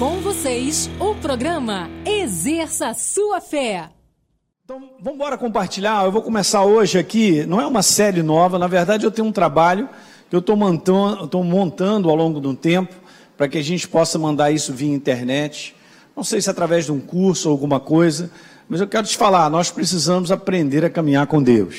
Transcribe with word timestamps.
Com 0.00 0.18
vocês, 0.22 0.88
o 0.98 1.14
programa 1.16 1.90
Exerça 2.06 2.94
Sua 2.94 3.38
Fé. 3.38 3.90
Então, 4.64 4.92
vamos 4.98 5.16
embora 5.16 5.36
compartilhar. 5.36 6.06
Eu 6.06 6.10
vou 6.10 6.22
começar 6.22 6.64
hoje 6.64 6.98
aqui. 6.98 7.44
Não 7.44 7.60
é 7.60 7.66
uma 7.66 7.82
série 7.82 8.22
nova, 8.22 8.58
na 8.58 8.66
verdade, 8.66 9.04
eu 9.04 9.10
tenho 9.10 9.28
um 9.28 9.32
trabalho 9.32 9.90
que 10.30 10.34
eu 10.34 10.38
estou 10.38 10.56
montando, 10.56 11.44
montando 11.44 12.08
ao 12.08 12.16
longo 12.16 12.40
do 12.40 12.54
tempo 12.54 12.94
para 13.36 13.46
que 13.46 13.58
a 13.58 13.62
gente 13.62 13.86
possa 13.86 14.18
mandar 14.18 14.50
isso 14.50 14.72
via 14.72 14.90
internet. 14.90 15.76
Não 16.16 16.24
sei 16.24 16.40
se 16.40 16.48
é 16.48 16.52
através 16.52 16.86
de 16.86 16.92
um 16.92 16.98
curso 16.98 17.50
ou 17.50 17.52
alguma 17.52 17.78
coisa, 17.78 18.30
mas 18.70 18.80
eu 18.80 18.88
quero 18.88 19.06
te 19.06 19.18
falar: 19.18 19.50
nós 19.50 19.70
precisamos 19.70 20.32
aprender 20.32 20.82
a 20.82 20.88
caminhar 20.88 21.26
com 21.26 21.42
Deus. 21.42 21.76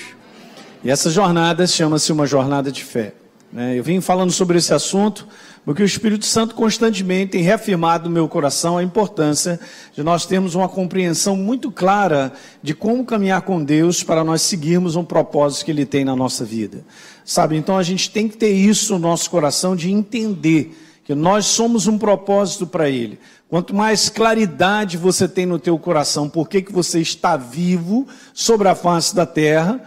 E 0.84 0.92
essa 0.92 1.10
jornada 1.10 1.66
chama-se 1.66 2.12
uma 2.12 2.28
jornada 2.28 2.72
de 2.72 2.84
fé. 2.84 3.16
Né? 3.52 3.78
Eu 3.78 3.84
vim 3.84 4.00
falando 4.00 4.32
sobre 4.32 4.58
esse 4.58 4.74
assunto 4.74 5.28
porque 5.64 5.84
o 5.84 5.86
Espírito 5.86 6.26
Santo 6.26 6.56
constantemente 6.56 7.34
tem 7.34 7.44
reafirmado 7.44 8.10
no 8.10 8.14
meu 8.14 8.28
coração 8.28 8.78
a 8.78 8.84
importância 8.84 9.60
de 9.94 10.02
nós 10.02 10.26
termos 10.26 10.56
uma 10.56 10.68
compreensão 10.68 11.36
muito 11.36 11.72
clara 11.72 12.34
de 12.64 12.74
como 12.74 13.06
caminhar 13.06 13.44
com 13.44 13.64
Deus 13.64 14.04
para 14.04 14.24
nós 14.24 14.42
seguirmos 14.42 14.96
um 14.96 15.04
propósito 15.04 15.66
que 15.66 15.72
Ele 15.72 15.86
tem 15.86 16.04
na 16.04 16.16
nossa 16.16 16.44
vida. 16.44 16.84
Sabe, 17.24 17.58
então 17.58 17.78
a 17.78 17.84
gente 17.84 18.10
tem 18.10 18.28
que 18.28 18.38
ter 18.38 18.52
isso 18.52 18.94
no 18.94 19.00
nosso 19.00 19.30
coração 19.30 19.76
de 19.76 19.92
entender 19.92 20.76
que 21.04 21.14
nós 21.14 21.46
somos 21.46 21.86
um 21.86 21.98
propósito 21.98 22.66
para 22.66 22.90
Ele. 22.90 23.20
Quanto 23.48 23.76
mais 23.76 24.10
claridade 24.10 24.98
você 24.98 25.28
tem 25.28 25.46
no 25.46 25.60
teu 25.60 25.78
coração, 25.78 26.28
por 26.28 26.50
que, 26.50 26.62
que 26.62 26.72
você 26.72 27.02
está 27.02 27.38
vivo 27.38 28.08
sobre 28.34 28.68
a 28.68 28.74
face 28.74 29.14
da 29.14 29.26
terra, 29.26 29.80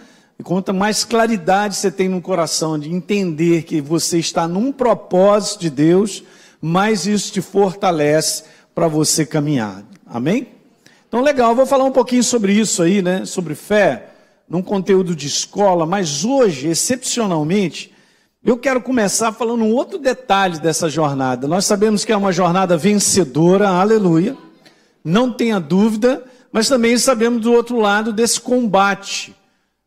quanto 0.45 0.75
mais 0.75 1.05
claridade 1.05 1.75
você 1.75 1.91
tem 1.91 2.09
no 2.09 2.21
coração 2.21 2.79
de 2.79 2.93
entender 2.93 3.63
que 3.63 3.81
você 3.81 4.19
está 4.19 4.47
num 4.47 4.71
propósito 4.71 5.63
de 5.63 5.71
Deus, 5.71 6.23
mais 6.61 7.07
isso 7.07 7.33
te 7.33 7.41
fortalece 7.41 8.45
para 8.75 8.87
você 8.87 9.25
caminhar. 9.25 9.83
Amém? 10.07 10.49
Então, 11.09 11.23
legal, 11.23 11.55
vou 11.55 11.65
falar 11.65 11.85
um 11.85 11.91
pouquinho 11.91 12.23
sobre 12.23 12.53
isso 12.53 12.83
aí, 12.83 13.01
né? 13.01 13.25
Sobre 13.25 13.55
fé, 13.55 14.11
num 14.49 14.61
conteúdo 14.61 15.17
de 15.17 15.27
escola, 15.27 15.87
mas 15.87 16.25
hoje, 16.25 16.69
excepcionalmente, 16.69 17.93
eu 18.45 18.59
quero 18.59 18.83
começar 18.83 19.33
falando 19.33 19.65
um 19.65 19.73
outro 19.73 19.99
detalhe 19.99 20.59
dessa 20.59 20.91
jornada. 20.91 21.49
Nós 21.49 21.65
sabemos 21.65 22.05
que 22.05 22.13
é 22.13 22.17
uma 22.17 22.33
jornada 22.33 22.77
vencedora, 22.77 23.69
aleluia, 23.69 24.37
não 25.03 25.33
tenha 25.33 25.59
dúvida, 25.59 26.23
mas 26.53 26.69
também 26.69 26.99
sabemos 26.99 27.41
do 27.41 27.53
outro 27.53 27.79
lado 27.81 28.13
desse 28.13 28.39
combate 28.41 29.35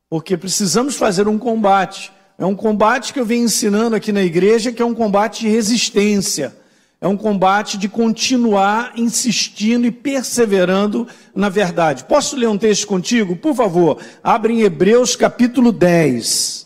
porque 0.09 0.38
precisamos 0.38 0.95
fazer 0.95 1.27
um 1.27 1.38
combate. 1.38 2.11
É 2.38 2.45
um 2.45 2.55
combate 2.55 3.11
que 3.11 3.19
eu 3.19 3.25
venho 3.25 3.45
ensinando 3.45 3.95
aqui 3.95 4.11
na 4.11 4.22
igreja, 4.22 4.72
que 4.72 4.81
é 4.81 4.86
um 4.86 4.94
combate 4.94 5.41
de 5.41 5.50
resistência. 5.50 6.55
É 7.00 7.08
um 7.08 7.17
combate 7.17 7.77
de 7.77 7.88
continuar 7.88 8.94
insistindo 8.95 9.85
e 9.85 9.91
perseverando 9.91 11.08
na 11.35 11.50
verdade. 11.50 12.05
Posso 12.05 12.35
ler 12.35 12.47
um 12.47 12.58
texto 12.58 12.88
contigo? 12.88 13.35
Por 13.35 13.53
favor, 13.53 14.00
abre 14.23 14.53
em 14.53 14.61
Hebreus 14.61 15.16
capítulo 15.16 15.72
10. 15.72 16.66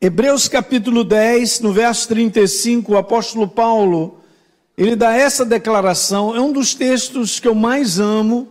Hebreus 0.00 0.48
capítulo 0.48 1.02
10, 1.02 1.60
no 1.60 1.72
verso 1.72 2.08
35, 2.08 2.92
o 2.92 2.96
apóstolo 2.98 3.48
Paulo 3.48 4.20
ele 4.76 4.96
dá 4.96 5.14
essa 5.14 5.44
declaração, 5.44 6.34
é 6.34 6.40
um 6.40 6.52
dos 6.52 6.74
textos 6.74 7.38
que 7.38 7.46
eu 7.46 7.54
mais 7.54 8.00
amo. 8.00 8.48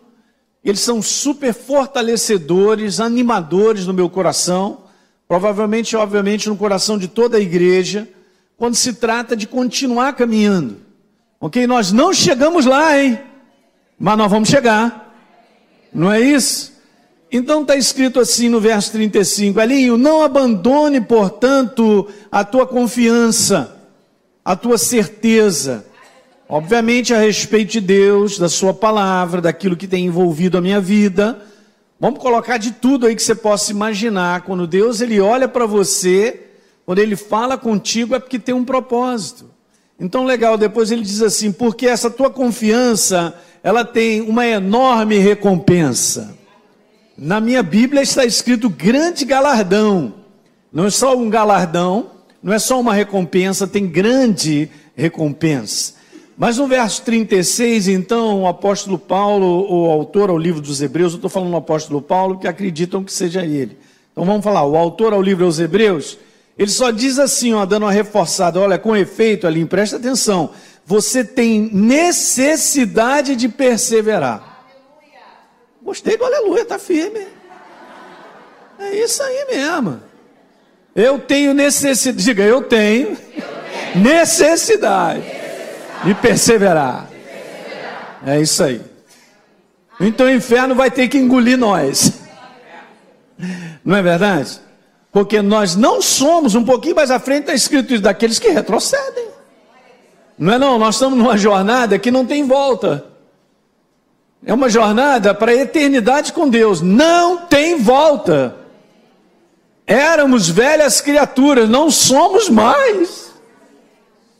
Eles 0.63 0.79
são 0.79 1.01
super 1.01 1.53
fortalecedores, 1.53 3.01
animadores 3.01 3.85
no 3.85 3.93
meu 3.93 4.09
coração, 4.09 4.83
provavelmente, 5.27 5.95
obviamente, 5.97 6.47
no 6.47 6.55
coração 6.55 6.97
de 6.97 7.09
toda 7.09 7.37
a 7.37 7.41
igreja, 7.41 8.07
quando 8.55 8.75
se 8.75 8.93
trata 8.93 9.35
de 9.35 9.45
continuar 9.45 10.13
caminhando. 10.13 10.77
Ok? 11.41 11.67
Nós 11.67 11.91
não 11.91 12.13
chegamos 12.13 12.65
lá, 12.65 12.97
hein? 12.97 13.19
Mas 13.99 14.17
nós 14.17 14.31
vamos 14.31 14.47
chegar. 14.47 15.13
Não 15.93 16.09
é 16.09 16.21
isso? 16.21 16.71
Então 17.29 17.63
está 17.63 17.75
escrito 17.75 18.21
assim 18.21 18.47
no 18.47 18.61
verso 18.61 18.93
35: 18.93 19.59
Alinho, 19.59 19.97
não 19.97 20.21
abandone, 20.21 21.01
portanto, 21.01 22.07
a 22.31 22.45
tua 22.45 22.65
confiança, 22.65 23.75
a 24.45 24.55
tua 24.55 24.77
certeza 24.77 25.85
Obviamente, 26.47 27.13
a 27.13 27.19
respeito 27.19 27.71
de 27.71 27.81
Deus, 27.81 28.37
da 28.37 28.49
Sua 28.49 28.73
palavra, 28.73 29.41
daquilo 29.41 29.77
que 29.77 29.87
tem 29.87 30.05
envolvido 30.05 30.57
a 30.57 30.61
minha 30.61 30.79
vida. 30.79 31.41
Vamos 31.99 32.19
colocar 32.19 32.57
de 32.57 32.71
tudo 32.71 33.05
aí 33.05 33.15
que 33.15 33.23
você 33.23 33.33
possa 33.33 33.71
imaginar. 33.71 34.41
Quando 34.41 34.67
Deus 34.67 34.99
ele 34.99 35.19
olha 35.21 35.47
para 35.47 35.65
você, 35.65 36.47
quando 36.85 36.99
ele 36.99 37.15
fala 37.15 37.57
contigo, 37.57 38.13
é 38.13 38.19
porque 38.19 38.37
tem 38.37 38.53
um 38.53 38.65
propósito. 38.65 39.49
Então, 39.99 40.25
legal, 40.25 40.57
depois 40.57 40.91
ele 40.91 41.01
diz 41.01 41.21
assim: 41.21 41.51
porque 41.51 41.87
essa 41.87 42.09
tua 42.09 42.29
confiança, 42.29 43.33
ela 43.63 43.85
tem 43.85 44.21
uma 44.21 44.45
enorme 44.45 45.17
recompensa. 45.17 46.37
Na 47.17 47.39
minha 47.39 47.63
Bíblia 47.63 48.01
está 48.01 48.25
escrito 48.25 48.69
grande 48.69 49.23
galardão. 49.23 50.15
Não 50.73 50.87
é 50.87 50.89
só 50.89 51.15
um 51.15 51.29
galardão, 51.29 52.11
não 52.41 52.51
é 52.51 52.59
só 52.59 52.79
uma 52.79 52.93
recompensa, 52.93 53.67
tem 53.67 53.87
grande 53.87 54.69
recompensa. 54.95 55.93
Mas 56.35 56.57
no 56.57 56.67
verso 56.67 57.03
36, 57.03 57.87
então, 57.87 58.41
o 58.41 58.47
apóstolo 58.47 58.97
Paulo, 58.97 59.67
o 59.69 59.91
autor 59.91 60.29
ao 60.29 60.37
livro 60.37 60.59
dos 60.59 60.81
Hebreus, 60.81 61.13
eu 61.13 61.17
estou 61.17 61.29
falando 61.29 61.51
do 61.51 61.57
apóstolo 61.57 62.01
Paulo, 62.01 62.39
que 62.39 62.47
acreditam 62.47 63.03
que 63.03 63.13
seja 63.13 63.45
ele. 63.45 63.77
Então 64.11 64.25
vamos 64.25 64.43
falar, 64.43 64.65
o 64.65 64.75
autor 64.75 65.13
ao 65.13 65.21
livro 65.21 65.45
aos 65.45 65.59
Hebreus, 65.59 66.17
ele 66.57 66.71
só 66.71 66.89
diz 66.89 67.19
assim, 67.19 67.53
ó, 67.53 67.65
dando 67.65 67.83
uma 67.83 67.91
reforçada, 67.91 68.59
olha, 68.59 68.79
com 68.79 68.95
efeito 68.95 69.45
ali, 69.45 69.63
presta 69.65 69.97
atenção, 69.97 70.49
você 70.85 71.23
tem 71.23 71.69
necessidade 71.71 73.35
de 73.35 73.47
perseverar. 73.47 74.65
Gostei 75.83 76.17
do 76.17 76.25
aleluia, 76.25 76.61
está 76.61 76.79
firme. 76.79 77.27
É 78.79 78.95
isso 78.95 79.21
aí 79.21 79.45
mesmo. 79.51 80.01
Eu 80.95 81.19
tenho 81.19 81.53
necessidade, 81.53 82.23
diga, 82.23 82.43
eu 82.43 82.61
tenho, 82.63 83.17
necessidade 83.95 85.42
de 86.03 86.13
perseverar. 86.15 87.09
É 88.25 88.39
isso 88.39 88.63
aí. 88.63 88.81
Então 89.99 90.25
o 90.25 90.31
inferno 90.31 90.75
vai 90.75 90.89
ter 90.89 91.07
que 91.07 91.17
engolir 91.17 91.57
nós. 91.57 92.21
Não 93.83 93.95
é 93.95 94.01
verdade? 94.01 94.59
Porque 95.11 95.41
nós 95.41 95.75
não 95.75 96.01
somos, 96.01 96.55
um 96.55 96.63
pouquinho 96.63 96.95
mais 96.95 97.11
à 97.11 97.19
frente 97.19 97.41
está 97.41 97.53
escrito 97.53 97.93
isso, 97.93 98.01
daqueles 98.01 98.39
que 98.39 98.49
retrocedem. 98.49 99.27
Não 100.37 100.53
é 100.53 100.57
não, 100.57 100.79
nós 100.79 100.95
estamos 100.95 101.17
numa 101.17 101.37
jornada 101.37 101.99
que 101.99 102.09
não 102.09 102.25
tem 102.25 102.47
volta. 102.47 103.05
É 104.45 104.53
uma 104.53 104.69
jornada 104.69 105.33
para 105.33 105.51
a 105.51 105.55
eternidade 105.55 106.33
com 106.33 106.49
Deus. 106.49 106.81
Não 106.81 107.37
tem 107.45 107.79
volta. 107.81 108.55
Éramos 109.85 110.49
velhas 110.49 110.99
criaturas, 110.99 111.69
não 111.69 111.91
somos 111.91 112.49
mais. 112.49 113.22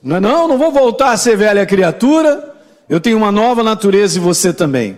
Não, 0.04 0.18
é 0.18 0.20
não, 0.20 0.48
não 0.50 0.58
vou 0.58 0.72
voltar 0.72 1.12
a 1.12 1.18
ser 1.18 1.38
velha 1.38 1.66
criatura. 1.66 2.54
Eu 2.90 3.00
tenho 3.00 3.18
uma 3.18 3.32
nova 3.32 3.64
natureza 3.64 4.18
e 4.18 4.22
você 4.22 4.52
também. 4.52 4.98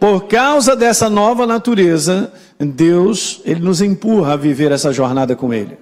Por 0.00 0.28
causa 0.28 0.74
dessa 0.74 1.10
nova 1.10 1.46
natureza, 1.46 2.32
Deus, 2.58 3.42
ele 3.44 3.60
nos 3.60 3.82
empurra 3.82 4.32
a 4.32 4.36
viver 4.36 4.72
essa 4.72 4.94
jornada 4.94 5.36
com 5.36 5.52
ele. 5.52 5.76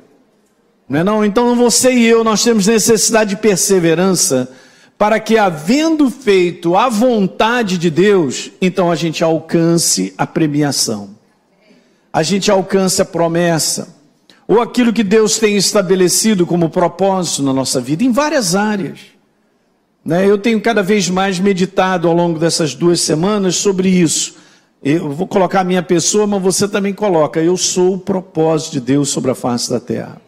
Não 0.88 0.98
é 0.98 1.04
não? 1.04 1.24
Então 1.24 1.54
você 1.54 1.92
e 1.92 2.04
eu 2.04 2.24
nós 2.24 2.42
temos 2.42 2.66
necessidade 2.66 3.30
de 3.30 3.36
perseverança 3.36 4.50
para 4.96 5.20
que 5.20 5.38
havendo 5.38 6.10
feito 6.10 6.76
a 6.76 6.88
vontade 6.88 7.78
de 7.78 7.88
Deus, 7.88 8.50
então 8.60 8.90
a 8.90 8.96
gente 8.96 9.22
alcance 9.22 10.12
a 10.18 10.26
premiação. 10.26 11.10
A 12.12 12.24
gente 12.24 12.50
alcance 12.50 13.00
a 13.00 13.04
promessa 13.04 13.97
ou 14.48 14.62
aquilo 14.62 14.94
que 14.94 15.04
Deus 15.04 15.38
tem 15.38 15.58
estabelecido 15.58 16.46
como 16.46 16.70
propósito 16.70 17.42
na 17.42 17.52
nossa 17.52 17.82
vida, 17.82 18.02
em 18.02 18.10
várias 18.10 18.54
áreas. 18.56 19.00
Né? 20.02 20.26
Eu 20.26 20.38
tenho 20.38 20.58
cada 20.58 20.82
vez 20.82 21.10
mais 21.10 21.38
meditado 21.38 22.08
ao 22.08 22.14
longo 22.14 22.38
dessas 22.38 22.74
duas 22.74 23.02
semanas 23.02 23.56
sobre 23.56 23.90
isso. 23.90 24.36
Eu 24.82 25.10
vou 25.10 25.26
colocar 25.26 25.60
a 25.60 25.64
minha 25.64 25.82
pessoa, 25.82 26.26
mas 26.26 26.40
você 26.42 26.66
também 26.66 26.94
coloca. 26.94 27.40
Eu 27.40 27.58
sou 27.58 27.94
o 27.94 27.98
propósito 27.98 28.72
de 28.72 28.80
Deus 28.80 29.10
sobre 29.10 29.30
a 29.30 29.34
face 29.34 29.68
da 29.68 29.78
terra. 29.78 30.18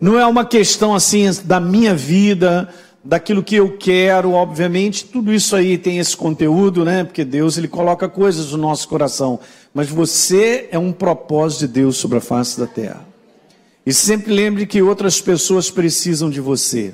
Não 0.00 0.18
é 0.18 0.26
uma 0.26 0.44
questão 0.44 0.94
assim 0.94 1.28
da 1.44 1.60
minha 1.60 1.94
vida, 1.94 2.70
daquilo 3.04 3.42
que 3.42 3.56
eu 3.56 3.76
quero, 3.76 4.32
obviamente, 4.32 5.04
tudo 5.04 5.32
isso 5.32 5.54
aí 5.54 5.76
tem 5.76 5.98
esse 5.98 6.16
conteúdo, 6.16 6.84
né? 6.84 7.04
Porque 7.04 7.24
Deus 7.24 7.58
ele 7.58 7.68
coloca 7.68 8.08
coisas 8.08 8.52
no 8.52 8.58
nosso 8.58 8.88
coração, 8.88 9.38
mas 9.74 9.88
você 9.88 10.68
é 10.70 10.78
um 10.78 10.92
propósito 10.92 11.60
de 11.60 11.68
Deus 11.68 11.96
sobre 11.98 12.18
a 12.18 12.20
face 12.20 12.58
da 12.58 12.66
terra. 12.66 13.05
E 13.86 13.94
sempre 13.94 14.34
lembre 14.34 14.66
que 14.66 14.82
outras 14.82 15.20
pessoas 15.20 15.70
precisam 15.70 16.28
de 16.28 16.40
você. 16.40 16.92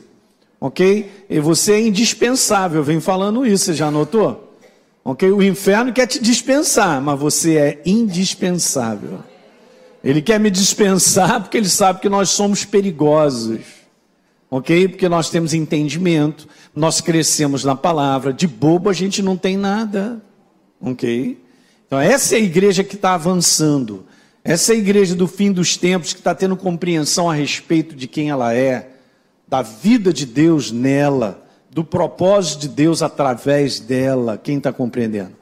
Ok? 0.60 1.10
E 1.28 1.40
você 1.40 1.72
é 1.72 1.80
indispensável. 1.80 2.84
Vem 2.84 3.00
falando 3.00 3.46
isso, 3.46 3.64
você 3.64 3.74
já 3.74 3.90
notou? 3.90 4.54
Ok? 5.02 5.28
O 5.32 5.42
inferno 5.42 5.92
quer 5.92 6.06
te 6.06 6.22
dispensar, 6.22 7.00
mas 7.00 7.18
você 7.18 7.56
é 7.56 7.82
indispensável. 7.86 9.20
Ele 10.04 10.20
quer 10.20 10.38
me 10.38 10.50
dispensar 10.50 11.40
porque 11.40 11.56
ele 11.56 11.68
sabe 11.68 12.00
que 12.00 12.08
nós 12.08 12.30
somos 12.30 12.64
perigosos. 12.64 13.60
ok? 14.52 14.86
Porque 14.88 15.08
nós 15.08 15.30
temos 15.30 15.54
entendimento, 15.54 16.46
nós 16.76 17.00
crescemos 17.00 17.64
na 17.64 17.74
palavra, 17.74 18.34
de 18.34 18.46
bobo 18.46 18.90
a 18.90 18.92
gente 18.92 19.22
não 19.22 19.34
tem 19.34 19.56
nada, 19.56 20.22
ok? 20.78 21.42
Então, 21.86 21.98
essa 21.98 22.34
é 22.34 22.38
a 22.38 22.42
igreja 22.42 22.84
que 22.84 22.94
está 22.94 23.14
avançando, 23.14 24.04
essa 24.44 24.72
é 24.72 24.76
a 24.76 24.78
igreja 24.78 25.14
do 25.14 25.26
fim 25.26 25.52
dos 25.52 25.76
tempos 25.76 26.12
que 26.12 26.20
está 26.20 26.34
tendo 26.34 26.56
compreensão 26.56 27.30
a 27.30 27.34
respeito 27.34 27.94
de 27.94 28.06
quem 28.06 28.30
ela 28.30 28.54
é, 28.54 28.90
da 29.46 29.62
vida 29.62 30.12
de 30.12 30.26
Deus 30.26 30.72
nela, 30.72 31.46
do 31.70 31.84
propósito 31.84 32.62
de 32.62 32.68
Deus 32.68 33.02
através 33.02 33.78
dela. 33.78 34.40
Quem 34.42 34.58
está 34.58 34.72
compreendendo? 34.72 35.32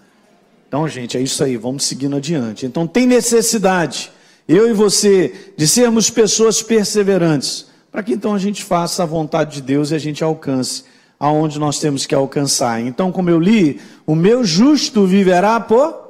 Então, 0.69 0.87
gente, 0.87 1.17
é 1.17 1.20
isso 1.20 1.43
aí, 1.43 1.56
vamos 1.56 1.85
seguindo 1.85 2.17
adiante. 2.17 2.67
Então, 2.67 2.87
tem 2.87 3.06
necessidade, 3.06 4.12
eu 4.47 4.69
e 4.69 4.73
você, 4.73 5.52
de 5.56 5.67
sermos 5.67 6.11
pessoas 6.11 6.62
perseverantes 6.62 7.70
para 7.91 8.02
que 8.02 8.12
então 8.12 8.35
a 8.35 8.38
gente 8.38 8.62
faça 8.62 9.02
a 9.02 9.06
vontade 9.06 9.56
de 9.56 9.62
Deus 9.62 9.91
e 9.91 9.94
a 9.94 9.99
gente 9.99 10.23
alcance 10.23 10.85
aonde 11.19 11.58
nós 11.58 11.79
temos 11.79 12.06
que 12.06 12.14
alcançar. 12.14 12.81
Então, 12.81 13.12
como 13.12 13.29
eu 13.29 13.38
li, 13.38 13.81
o 14.06 14.14
meu 14.14 14.44
justo 14.44 15.06
viverá 15.06 15.58
por. 15.61 16.08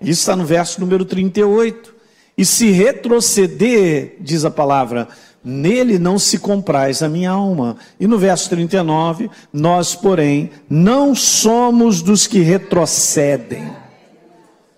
Isso 0.00 0.20
está 0.20 0.36
no 0.36 0.44
verso 0.44 0.80
número 0.80 1.04
38. 1.04 1.94
E 2.38 2.44
se 2.46 2.70
retroceder, 2.70 4.16
diz 4.20 4.44
a 4.44 4.50
palavra, 4.50 5.08
nele 5.44 5.98
não 5.98 6.18
se 6.18 6.38
compraz 6.38 7.02
a 7.02 7.08
minha 7.08 7.32
alma. 7.32 7.76
E 7.98 8.06
no 8.06 8.16
verso 8.16 8.48
39, 8.48 9.28
nós, 9.52 9.94
porém, 9.94 10.50
não 10.70 11.14
somos 11.14 12.00
dos 12.00 12.26
que 12.26 12.38
retrocedem. 12.38 13.68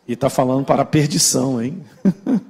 E 0.08 0.14
está 0.14 0.30
falando 0.30 0.64
para 0.64 0.82
a 0.82 0.86
perdição, 0.86 1.62
hein? 1.62 1.80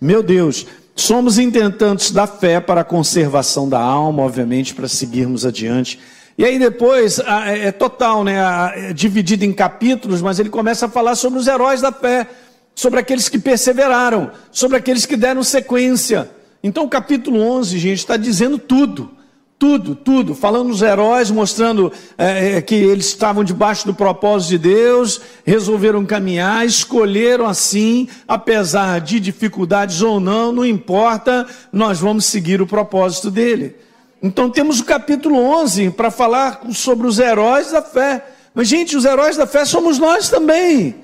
Meu 0.00 0.22
Deus, 0.22 0.66
Somos 1.00 1.38
intentantes 1.38 2.10
da 2.10 2.26
fé 2.26 2.60
para 2.60 2.82
a 2.82 2.84
conservação 2.84 3.66
da 3.66 3.80
alma, 3.80 4.22
obviamente, 4.22 4.74
para 4.74 4.86
seguirmos 4.86 5.46
adiante. 5.46 5.98
E 6.36 6.44
aí 6.44 6.58
depois 6.58 7.18
é, 7.18 7.68
é 7.68 7.72
total, 7.72 8.22
né? 8.22 8.36
É 8.74 8.92
dividido 8.92 9.42
em 9.42 9.52
capítulos, 9.52 10.20
mas 10.20 10.38
ele 10.38 10.50
começa 10.50 10.84
a 10.84 10.88
falar 10.90 11.14
sobre 11.14 11.38
os 11.38 11.46
heróis 11.46 11.80
da 11.80 11.90
fé, 11.90 12.26
sobre 12.74 13.00
aqueles 13.00 13.28
que 13.28 13.38
perseveraram, 13.38 14.30
sobre 14.50 14.76
aqueles 14.76 15.06
que 15.06 15.16
deram 15.16 15.42
sequência. 15.42 16.30
Então 16.62 16.84
o 16.84 16.88
capítulo 16.88 17.40
11, 17.40 17.78
gente, 17.78 17.98
está 17.98 18.16
dizendo 18.16 18.58
tudo. 18.58 19.10
Tudo, 19.58 19.94
tudo, 19.94 20.34
falando 20.34 20.70
dos 20.70 20.80
heróis, 20.80 21.30
mostrando 21.30 21.92
é, 22.16 22.62
que 22.62 22.74
eles 22.74 23.08
estavam 23.08 23.44
debaixo 23.44 23.84
do 23.84 23.92
propósito 23.92 24.52
de 24.52 24.58
Deus, 24.58 25.20
resolveram 25.44 26.06
caminhar, 26.06 26.64
escolheram 26.64 27.46
assim, 27.46 28.08
apesar 28.26 29.02
de 29.02 29.20
dificuldades 29.20 30.00
ou 30.00 30.18
não, 30.18 30.50
não 30.50 30.64
importa, 30.64 31.46
nós 31.70 32.00
vamos 32.00 32.24
seguir 32.24 32.62
o 32.62 32.66
propósito 32.66 33.30
dele. 33.30 33.76
Então 34.22 34.48
temos 34.48 34.80
o 34.80 34.84
capítulo 34.84 35.36
11 35.36 35.90
para 35.90 36.10
falar 36.10 36.62
sobre 36.72 37.06
os 37.06 37.18
heróis 37.18 37.70
da 37.70 37.82
fé. 37.82 38.24
Mas, 38.54 38.66
gente, 38.66 38.96
os 38.96 39.04
heróis 39.04 39.36
da 39.36 39.46
fé 39.46 39.66
somos 39.66 39.98
nós 39.98 40.30
também. 40.30 40.94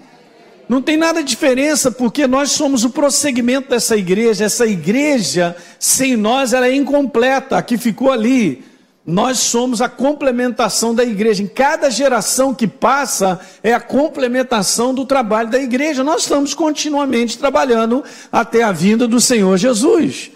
Não 0.68 0.82
tem 0.82 0.96
nada 0.96 1.22
de 1.22 1.28
diferença, 1.28 1.92
porque 1.92 2.26
nós 2.26 2.50
somos 2.50 2.84
o 2.84 2.90
prosseguimento 2.90 3.70
dessa 3.70 3.96
igreja. 3.96 4.44
Essa 4.44 4.66
igreja, 4.66 5.56
sem 5.78 6.16
nós, 6.16 6.52
ela 6.52 6.66
é 6.66 6.74
incompleta. 6.74 7.56
Aqui 7.56 7.78
ficou 7.78 8.10
ali. 8.10 8.64
Nós 9.06 9.38
somos 9.38 9.80
a 9.80 9.88
complementação 9.88 10.92
da 10.92 11.04
igreja. 11.04 11.40
Em 11.40 11.46
cada 11.46 11.88
geração 11.88 12.52
que 12.52 12.66
passa, 12.66 13.38
é 13.62 13.72
a 13.72 13.78
complementação 13.78 14.92
do 14.92 15.06
trabalho 15.06 15.48
da 15.48 15.60
igreja. 15.60 16.02
Nós 16.02 16.22
estamos 16.22 16.52
continuamente 16.52 17.38
trabalhando 17.38 18.02
até 18.32 18.64
a 18.64 18.72
vinda 18.72 19.06
do 19.06 19.20
Senhor 19.20 19.56
Jesus. 19.56 20.32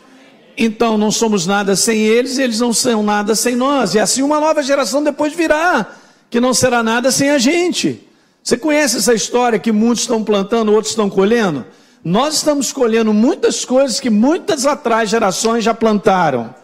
Então, 0.57 0.97
não 0.97 1.11
somos 1.11 1.45
nada 1.45 1.75
sem 1.75 1.99
eles, 1.99 2.39
eles 2.39 2.61
não 2.61 2.73
são 2.73 3.03
nada 3.03 3.35
sem 3.35 3.57
nós. 3.57 3.95
E 3.95 3.99
assim 3.99 4.23
uma 4.23 4.39
nova 4.39 4.63
geração 4.63 5.03
depois 5.03 5.33
virá, 5.33 5.87
que 6.29 6.39
não 6.39 6.55
será 6.55 6.81
nada 6.81 7.11
sem 7.11 7.31
a 7.31 7.39
gente. 7.39 8.07
Você 8.43 8.57
conhece 8.57 8.97
essa 8.97 9.15
história 9.15 9.59
que 9.59 9.73
muitos 9.73 10.03
estão 10.03 10.25
plantando, 10.25 10.73
outros 10.73 10.93
estão 10.93 11.11
colhendo? 11.11 11.65
Nós 12.03 12.37
estamos 12.37 12.73
colhendo 12.73 13.13
muitas 13.13 13.65
coisas 13.65 14.01
que 14.01 14.09
muitas 14.09 14.65
atrás 14.65 15.11
gerações 15.11 15.63
já 15.63 15.75
plantaram. 15.75 16.55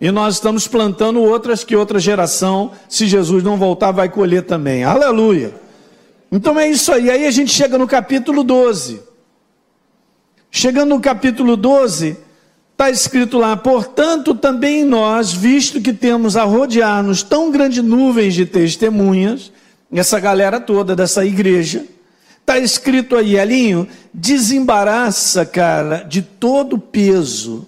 E 0.00 0.10
nós 0.10 0.34
estamos 0.34 0.68
plantando 0.68 1.20
outras 1.20 1.64
que 1.64 1.74
outra 1.74 1.98
geração, 1.98 2.70
se 2.88 3.06
Jesus 3.06 3.42
não 3.42 3.56
voltar, 3.56 3.90
vai 3.90 4.08
colher 4.08 4.44
também. 4.44 4.84
Aleluia. 4.84 5.54
Então 6.30 6.58
é 6.58 6.68
isso 6.68 6.92
aí. 6.92 7.10
Aí 7.10 7.26
a 7.26 7.30
gente 7.30 7.50
chega 7.50 7.78
no 7.78 7.86
capítulo 7.86 8.44
12. 8.44 9.00
Chegando 10.50 10.90
no 10.90 11.00
capítulo 11.00 11.56
12, 11.56 12.16
está 12.72 12.90
escrito 12.90 13.38
lá: 13.38 13.56
Portanto, 13.56 14.34
também 14.34 14.84
nós, 14.84 15.32
visto 15.32 15.80
que 15.80 15.92
temos 15.92 16.36
a 16.36 16.44
rodear-nos 16.44 17.22
tão 17.22 17.50
grandes 17.50 17.82
nuvens 17.82 18.34
de 18.34 18.46
testemunhas, 18.46 19.50
essa 19.92 20.20
galera 20.20 20.60
toda 20.60 20.94
dessa 20.94 21.24
igreja. 21.24 21.84
Está 22.40 22.58
escrito 22.58 23.16
aí, 23.16 23.36
Elinho, 23.36 23.86
desembaraça, 24.12 25.44
cara, 25.44 26.02
de 26.02 26.22
todo 26.22 26.76
o 26.76 26.78
peso 26.78 27.66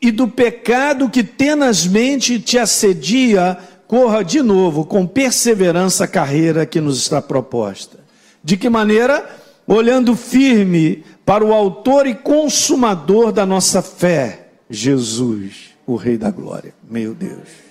e 0.00 0.10
do 0.10 0.28
pecado 0.28 1.10
que 1.10 1.22
tenazmente 1.22 2.38
te 2.38 2.58
assedia, 2.58 3.58
corra 3.86 4.22
de 4.22 4.42
novo 4.42 4.84
com 4.84 5.06
perseverança 5.06 6.04
a 6.04 6.08
carreira 6.08 6.66
que 6.66 6.80
nos 6.80 6.98
está 6.98 7.20
proposta. 7.20 7.98
De 8.42 8.56
que 8.56 8.68
maneira? 8.68 9.28
Olhando 9.66 10.14
firme 10.14 11.04
para 11.24 11.44
o 11.44 11.52
autor 11.52 12.06
e 12.06 12.14
consumador 12.14 13.32
da 13.32 13.44
nossa 13.44 13.82
fé, 13.82 14.48
Jesus, 14.70 15.74
o 15.86 15.96
Rei 15.96 16.16
da 16.16 16.30
Glória. 16.30 16.72
Meu 16.88 17.14
Deus. 17.14 17.65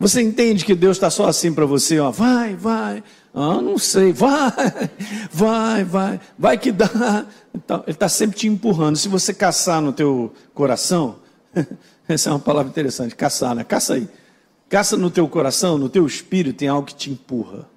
Você 0.00 0.22
entende 0.22 0.64
que 0.64 0.74
Deus 0.74 0.96
está 0.96 1.10
só 1.10 1.28
assim 1.28 1.52
para 1.52 1.66
você, 1.66 2.00
ó, 2.00 2.10
vai, 2.10 2.56
vai, 2.56 3.04
ah, 3.34 3.60
não 3.60 3.76
sei, 3.76 4.14
vai, 4.14 4.50
vai, 5.30 5.84
vai, 5.84 6.20
vai 6.38 6.56
que 6.56 6.72
dá. 6.72 7.26
Então, 7.54 7.82
ele 7.86 7.92
está 7.92 8.08
sempre 8.08 8.34
te 8.34 8.48
empurrando. 8.48 8.96
Se 8.96 9.08
você 9.08 9.34
caçar 9.34 9.82
no 9.82 9.92
teu 9.92 10.32
coração, 10.54 11.16
essa 12.08 12.30
é 12.30 12.32
uma 12.32 12.38
palavra 12.38 12.70
interessante, 12.70 13.14
caçar, 13.14 13.54
né? 13.54 13.62
Caça 13.62 13.92
aí. 13.92 14.08
Caça 14.70 14.96
no 14.96 15.10
teu 15.10 15.28
coração, 15.28 15.76
no 15.76 15.90
teu 15.90 16.06
espírito, 16.06 16.56
tem 16.56 16.68
algo 16.68 16.86
que 16.86 16.94
te 16.94 17.10
empurra. 17.10 17.68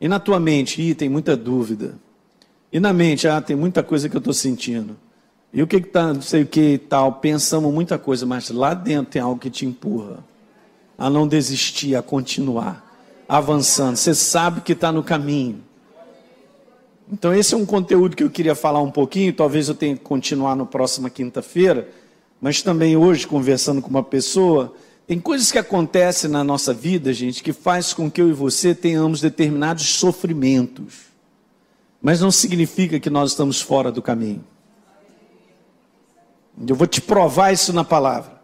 E 0.00 0.08
na 0.08 0.18
tua 0.18 0.40
mente, 0.40 0.80
ih, 0.80 0.94
tem 0.94 1.10
muita 1.10 1.36
dúvida. 1.36 1.96
E 2.72 2.80
na 2.80 2.94
mente, 2.94 3.28
ah, 3.28 3.42
tem 3.42 3.54
muita 3.54 3.82
coisa 3.82 4.08
que 4.08 4.16
eu 4.16 4.20
estou 4.20 4.32
sentindo. 4.32 4.96
E 5.52 5.62
o 5.62 5.66
que 5.66 5.76
está, 5.76 6.14
não 6.14 6.22
sei 6.22 6.44
o 6.44 6.46
que 6.46 6.72
e 6.74 6.78
tal, 6.78 7.12
pensamos 7.12 7.70
muita 7.74 7.98
coisa, 7.98 8.24
mas 8.24 8.48
lá 8.48 8.72
dentro 8.72 9.12
tem 9.12 9.20
algo 9.20 9.38
que 9.38 9.50
te 9.50 9.66
empurra 9.66 10.24
a 10.98 11.10
não 11.10 11.26
desistir, 11.26 11.94
a 11.94 12.02
continuar 12.02 12.84
avançando. 13.28 13.96
Você 13.96 14.14
sabe 14.14 14.60
que 14.60 14.72
está 14.72 14.92
no 14.92 15.02
caminho. 15.02 15.62
Então, 17.12 17.32
esse 17.34 17.54
é 17.54 17.56
um 17.56 17.66
conteúdo 17.66 18.16
que 18.16 18.22
eu 18.22 18.30
queria 18.30 18.54
falar 18.54 18.80
um 18.80 18.90
pouquinho. 18.90 19.32
Talvez 19.32 19.68
eu 19.68 19.74
tenha 19.74 19.96
que 19.96 20.02
continuar 20.02 20.56
na 20.56 20.66
próxima 20.66 21.08
quinta-feira. 21.08 21.88
Mas 22.40 22.62
também 22.62 22.96
hoje, 22.96 23.26
conversando 23.26 23.80
com 23.80 23.88
uma 23.88 24.02
pessoa, 24.02 24.74
tem 25.06 25.20
coisas 25.20 25.52
que 25.52 25.58
acontecem 25.58 26.28
na 26.28 26.42
nossa 26.42 26.74
vida, 26.74 27.12
gente, 27.12 27.42
que 27.42 27.52
faz 27.52 27.92
com 27.94 28.10
que 28.10 28.20
eu 28.20 28.28
e 28.28 28.32
você 28.32 28.74
tenhamos 28.74 29.20
determinados 29.20 29.86
sofrimentos. 29.90 31.06
Mas 32.02 32.20
não 32.20 32.30
significa 32.30 32.98
que 32.98 33.08
nós 33.08 33.30
estamos 33.30 33.60
fora 33.60 33.92
do 33.92 34.02
caminho. 34.02 34.44
Eu 36.66 36.74
vou 36.74 36.86
te 36.86 37.00
provar 37.00 37.52
isso 37.52 37.72
na 37.72 37.84
palavra. 37.84 38.35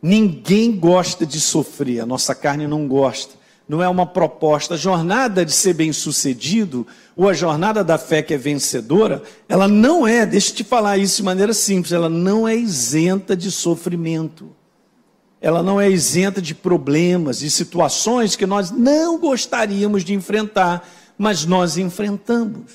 Ninguém 0.00 0.76
gosta 0.76 1.24
de 1.24 1.40
sofrer, 1.40 2.00
a 2.00 2.06
nossa 2.06 2.34
carne 2.34 2.66
não 2.66 2.86
gosta. 2.86 3.34
Não 3.68 3.82
é 3.82 3.88
uma 3.88 4.06
proposta. 4.06 4.74
A 4.74 4.76
jornada 4.76 5.44
de 5.44 5.52
ser 5.52 5.74
bem-sucedido, 5.74 6.86
ou 7.16 7.28
a 7.28 7.32
jornada 7.32 7.82
da 7.82 7.98
fé 7.98 8.22
que 8.22 8.32
é 8.32 8.38
vencedora, 8.38 9.22
ela 9.48 9.66
não 9.66 10.06
é, 10.06 10.24
deixa 10.24 10.50
eu 10.50 10.56
te 10.56 10.64
falar 10.64 10.98
isso 10.98 11.16
de 11.16 11.22
maneira 11.24 11.52
simples, 11.52 11.92
ela 11.92 12.08
não 12.08 12.46
é 12.46 12.54
isenta 12.54 13.36
de 13.36 13.50
sofrimento. 13.50 14.54
Ela 15.40 15.62
não 15.62 15.80
é 15.80 15.90
isenta 15.90 16.40
de 16.40 16.54
problemas 16.54 17.42
e 17.42 17.50
situações 17.50 18.36
que 18.36 18.46
nós 18.46 18.70
não 18.70 19.18
gostaríamos 19.18 20.04
de 20.04 20.14
enfrentar, 20.14 20.88
mas 21.18 21.44
nós 21.44 21.76
enfrentamos. 21.76 22.72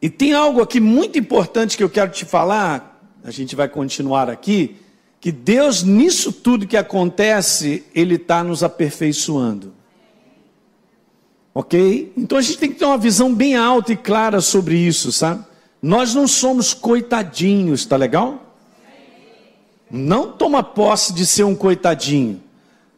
E 0.00 0.08
tem 0.08 0.32
algo 0.32 0.60
aqui 0.60 0.78
muito 0.78 1.18
importante 1.18 1.76
que 1.76 1.82
eu 1.82 1.90
quero 1.90 2.10
te 2.10 2.24
falar, 2.24 3.16
a 3.24 3.30
gente 3.30 3.56
vai 3.56 3.68
continuar 3.68 4.30
aqui 4.30 4.76
que 5.20 5.32
Deus, 5.32 5.82
nisso 5.82 6.32
tudo 6.32 6.66
que 6.66 6.76
acontece, 6.76 7.84
Ele 7.94 8.14
está 8.14 8.44
nos 8.44 8.62
aperfeiçoando. 8.62 9.72
Ok? 11.54 12.12
Então 12.16 12.38
a 12.38 12.40
gente 12.40 12.58
tem 12.58 12.70
que 12.70 12.78
ter 12.78 12.84
uma 12.84 12.98
visão 12.98 13.34
bem 13.34 13.56
alta 13.56 13.92
e 13.92 13.96
clara 13.96 14.40
sobre 14.40 14.76
isso, 14.76 15.10
sabe? 15.10 15.44
Nós 15.82 16.14
não 16.14 16.28
somos 16.28 16.72
coitadinhos, 16.72 17.84
tá 17.84 17.96
legal? 17.96 18.56
Não 19.90 20.30
toma 20.32 20.62
posse 20.62 21.12
de 21.12 21.26
ser 21.26 21.44
um 21.44 21.54
coitadinho. 21.54 22.40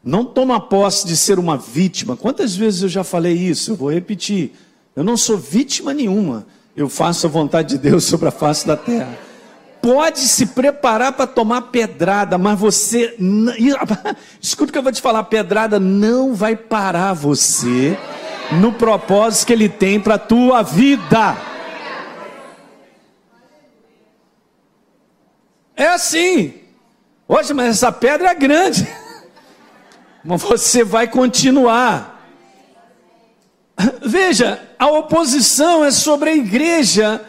Não 0.03 0.25
toma 0.25 0.59
posse 0.61 1.07
de 1.07 1.17
ser 1.17 1.39
uma 1.39 1.57
vítima. 1.57 2.17
Quantas 2.17 2.57
vezes 2.57 2.83
eu 2.83 2.89
já 2.89 3.05
falei 3.05 3.35
isso? 3.35 3.71
Eu 3.73 3.77
vou 3.77 3.91
repetir. 3.91 4.53
Eu 4.97 5.05
não 5.05 5.17
sou 5.17 5.39
vítima 5.39 5.95
nenhuma. 5.95 6.47
Eu 6.77 6.89
faço 6.89 7.27
a 7.27 7.31
vontade 7.31 7.71
de 7.71 7.79
Deus 7.79 8.05
sobre 8.05 8.29
a 8.29 8.31
face 8.31 8.67
da 8.67 8.77
terra. 8.77 9.30
Pode 9.83 10.21
se 10.21 10.47
preparar 10.47 11.13
para 11.13 11.27
tomar 11.27 11.63
pedrada, 11.63 12.39
mas 12.39 12.59
você. 12.59 13.17
Escuta 14.41 14.71
o 14.71 14.73
que 14.73 14.79
eu 14.79 14.83
vou 14.83 14.93
te 14.93 15.01
falar: 15.01 15.25
pedrada 15.25 15.81
não 15.81 16.35
vai 16.35 16.57
parar 16.57 17.13
você 17.13 17.99
no 18.53 18.73
propósito 18.73 19.47
que 19.47 19.53
ele 19.53 19.69
tem 19.69 20.01
para 20.01 20.15
a 20.15 20.19
tua 20.19 20.63
vida. 20.63 21.37
É 25.77 25.87
assim. 25.89 26.55
Hoje, 27.27 27.55
mas 27.55 27.77
essa 27.77 27.93
pedra 27.93 28.31
é 28.31 28.35
grande. 28.35 28.87
Mas 30.23 30.43
você 30.43 30.85
vai 30.85 31.09
continuar. 31.09 32.21
Veja, 34.03 34.61
a 34.79 34.87
oposição 34.87 35.83
é 35.83 35.91
sobre 35.91 36.29
a 36.29 36.37
igreja. 36.37 37.25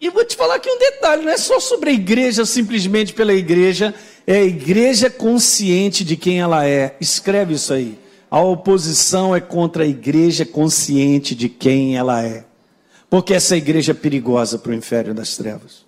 E 0.00 0.10
vou 0.10 0.24
te 0.24 0.36
falar 0.36 0.56
aqui 0.56 0.70
um 0.70 0.78
detalhe: 0.78 1.24
não 1.24 1.32
é 1.32 1.38
só 1.38 1.58
sobre 1.58 1.90
a 1.90 1.92
igreja, 1.92 2.44
simplesmente 2.44 3.12
pela 3.12 3.32
igreja, 3.32 3.94
é 4.26 4.36
a 4.36 4.44
igreja 4.44 5.08
consciente 5.08 6.04
de 6.04 6.16
quem 6.16 6.40
ela 6.40 6.66
é. 6.66 6.96
Escreve 7.00 7.54
isso 7.54 7.72
aí. 7.72 7.98
A 8.30 8.40
oposição 8.40 9.34
é 9.34 9.40
contra 9.40 9.84
a 9.84 9.86
igreja 9.86 10.44
consciente 10.44 11.34
de 11.34 11.48
quem 11.48 11.96
ela 11.96 12.22
é. 12.22 12.44
Porque 13.08 13.32
essa 13.32 13.56
igreja 13.56 13.92
é 13.92 13.94
perigosa 13.94 14.58
para 14.58 14.72
o 14.72 14.74
inferno 14.74 15.14
das 15.14 15.36
trevas. 15.36 15.86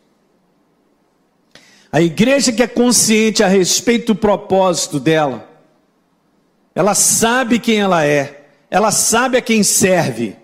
A 1.91 2.01
igreja 2.01 2.53
que 2.53 2.63
é 2.63 2.67
consciente 2.67 3.43
a 3.43 3.49
respeito 3.49 4.15
do 4.15 4.15
propósito 4.15 5.01
dela, 5.01 5.49
ela 6.75 6.95
sabe 6.95 7.59
quem 7.59 7.81
ela 7.81 8.05
é, 8.07 8.47
ela 8.71 8.93
sabe 8.93 9.39
a 9.39 9.43
quem 9.43 9.63
serve, 9.63 10.37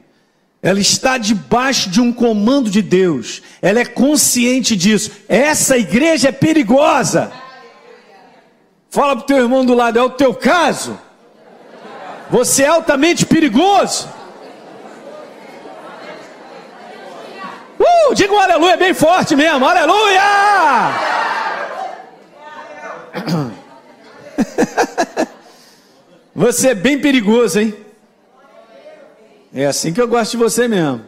ela 0.65 0.81
está 0.81 1.17
debaixo 1.19 1.91
de 1.91 2.01
um 2.01 2.11
comando 2.11 2.71
de 2.71 2.81
Deus, 2.81 3.43
ela 3.61 3.81
é 3.81 3.85
consciente 3.85 4.75
disso. 4.75 5.11
Essa 5.29 5.77
igreja 5.77 6.31
é 6.31 6.33
perigosa. 6.33 7.31
Fala 8.89 9.15
para 9.15 9.25
o 9.25 9.27
teu 9.27 9.37
irmão 9.37 9.63
do 9.63 9.75
lado, 9.75 9.99
é 9.99 10.03
o 10.03 10.09
teu 10.09 10.35
caso. 10.35 10.99
Você 12.31 12.63
é 12.63 12.69
altamente 12.69 13.27
perigoso. 13.27 14.09
Uh, 17.79 18.15
diga 18.15 18.33
um 18.33 18.41
aleluia 18.41 18.79
bem 18.79 18.95
forte 18.95 19.37
mesmo, 19.37 19.67
aleluia! 19.67 20.23
Você 26.35 26.71
é 26.71 26.75
bem 26.75 26.99
perigoso, 26.99 27.61
hein? 27.61 27.85
É 29.55 29.67
assim 29.67 29.93
que 29.93 30.01
eu 30.01 30.09
gosto 30.09 30.33
de 30.33 30.37
você 30.37 30.67
mesmo. 30.67 31.03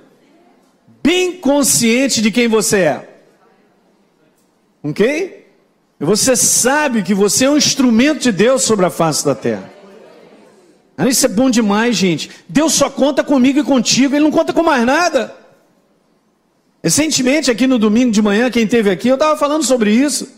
Bem 1.02 1.32
consciente 1.32 2.22
de 2.22 2.30
quem 2.30 2.46
você 2.46 2.78
é. 2.78 3.20
Ok? 4.84 5.46
Você 5.98 6.36
sabe 6.36 7.02
que 7.02 7.12
você 7.12 7.46
é 7.46 7.50
um 7.50 7.56
instrumento 7.56 8.20
de 8.20 8.30
Deus 8.30 8.62
sobre 8.62 8.86
a 8.86 8.90
face 8.90 9.24
da 9.24 9.34
terra. 9.34 9.68
Isso 11.08 11.26
é 11.26 11.28
bom 11.28 11.50
demais, 11.50 11.96
gente. 11.96 12.30
Deus 12.48 12.72
só 12.72 12.88
conta 12.88 13.24
comigo 13.24 13.58
e 13.58 13.64
contigo, 13.64 14.14
Ele 14.14 14.24
não 14.24 14.30
conta 14.30 14.52
com 14.52 14.62
mais 14.62 14.84
nada. 14.86 15.34
Recentemente, 16.82 17.50
aqui 17.50 17.66
no 17.66 17.78
domingo 17.78 18.12
de 18.12 18.22
manhã, 18.22 18.48
quem 18.48 18.62
esteve 18.62 18.90
aqui, 18.90 19.08
eu 19.08 19.14
estava 19.14 19.36
falando 19.36 19.64
sobre 19.64 19.90
isso. 19.90 20.28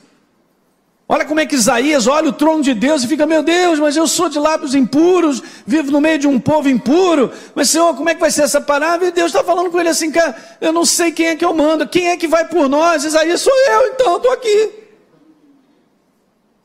Olha 1.10 1.24
como 1.24 1.40
é 1.40 1.46
que 1.46 1.54
Isaías 1.54 2.06
olha 2.06 2.28
o 2.28 2.32
trono 2.34 2.62
de 2.62 2.74
Deus 2.74 3.02
e 3.02 3.08
fica, 3.08 3.24
meu 3.24 3.42
Deus, 3.42 3.78
mas 3.78 3.96
eu 3.96 4.06
sou 4.06 4.28
de 4.28 4.38
lábios 4.38 4.74
impuros, 4.74 5.42
vivo 5.66 5.90
no 5.90 6.02
meio 6.02 6.18
de 6.18 6.28
um 6.28 6.38
povo 6.38 6.68
impuro, 6.68 7.32
mas 7.54 7.70
Senhor, 7.70 7.96
como 7.96 8.10
é 8.10 8.14
que 8.14 8.20
vai 8.20 8.30
ser 8.30 8.42
essa 8.42 8.60
palavra? 8.60 9.06
E 9.06 9.10
Deus 9.10 9.28
está 9.28 9.42
falando 9.42 9.70
com 9.70 9.80
ele 9.80 9.88
assim, 9.88 10.12
cara, 10.12 10.36
eu 10.60 10.70
não 10.70 10.84
sei 10.84 11.10
quem 11.10 11.28
é 11.28 11.36
que 11.36 11.44
eu 11.44 11.54
mando, 11.54 11.88
quem 11.88 12.08
é 12.08 12.16
que 12.18 12.28
vai 12.28 12.46
por 12.46 12.68
nós? 12.68 13.04
Isaías 13.04 13.40
sou 13.40 13.54
eu, 13.70 13.86
então, 13.86 14.18
estou 14.18 14.32
aqui. 14.32 14.70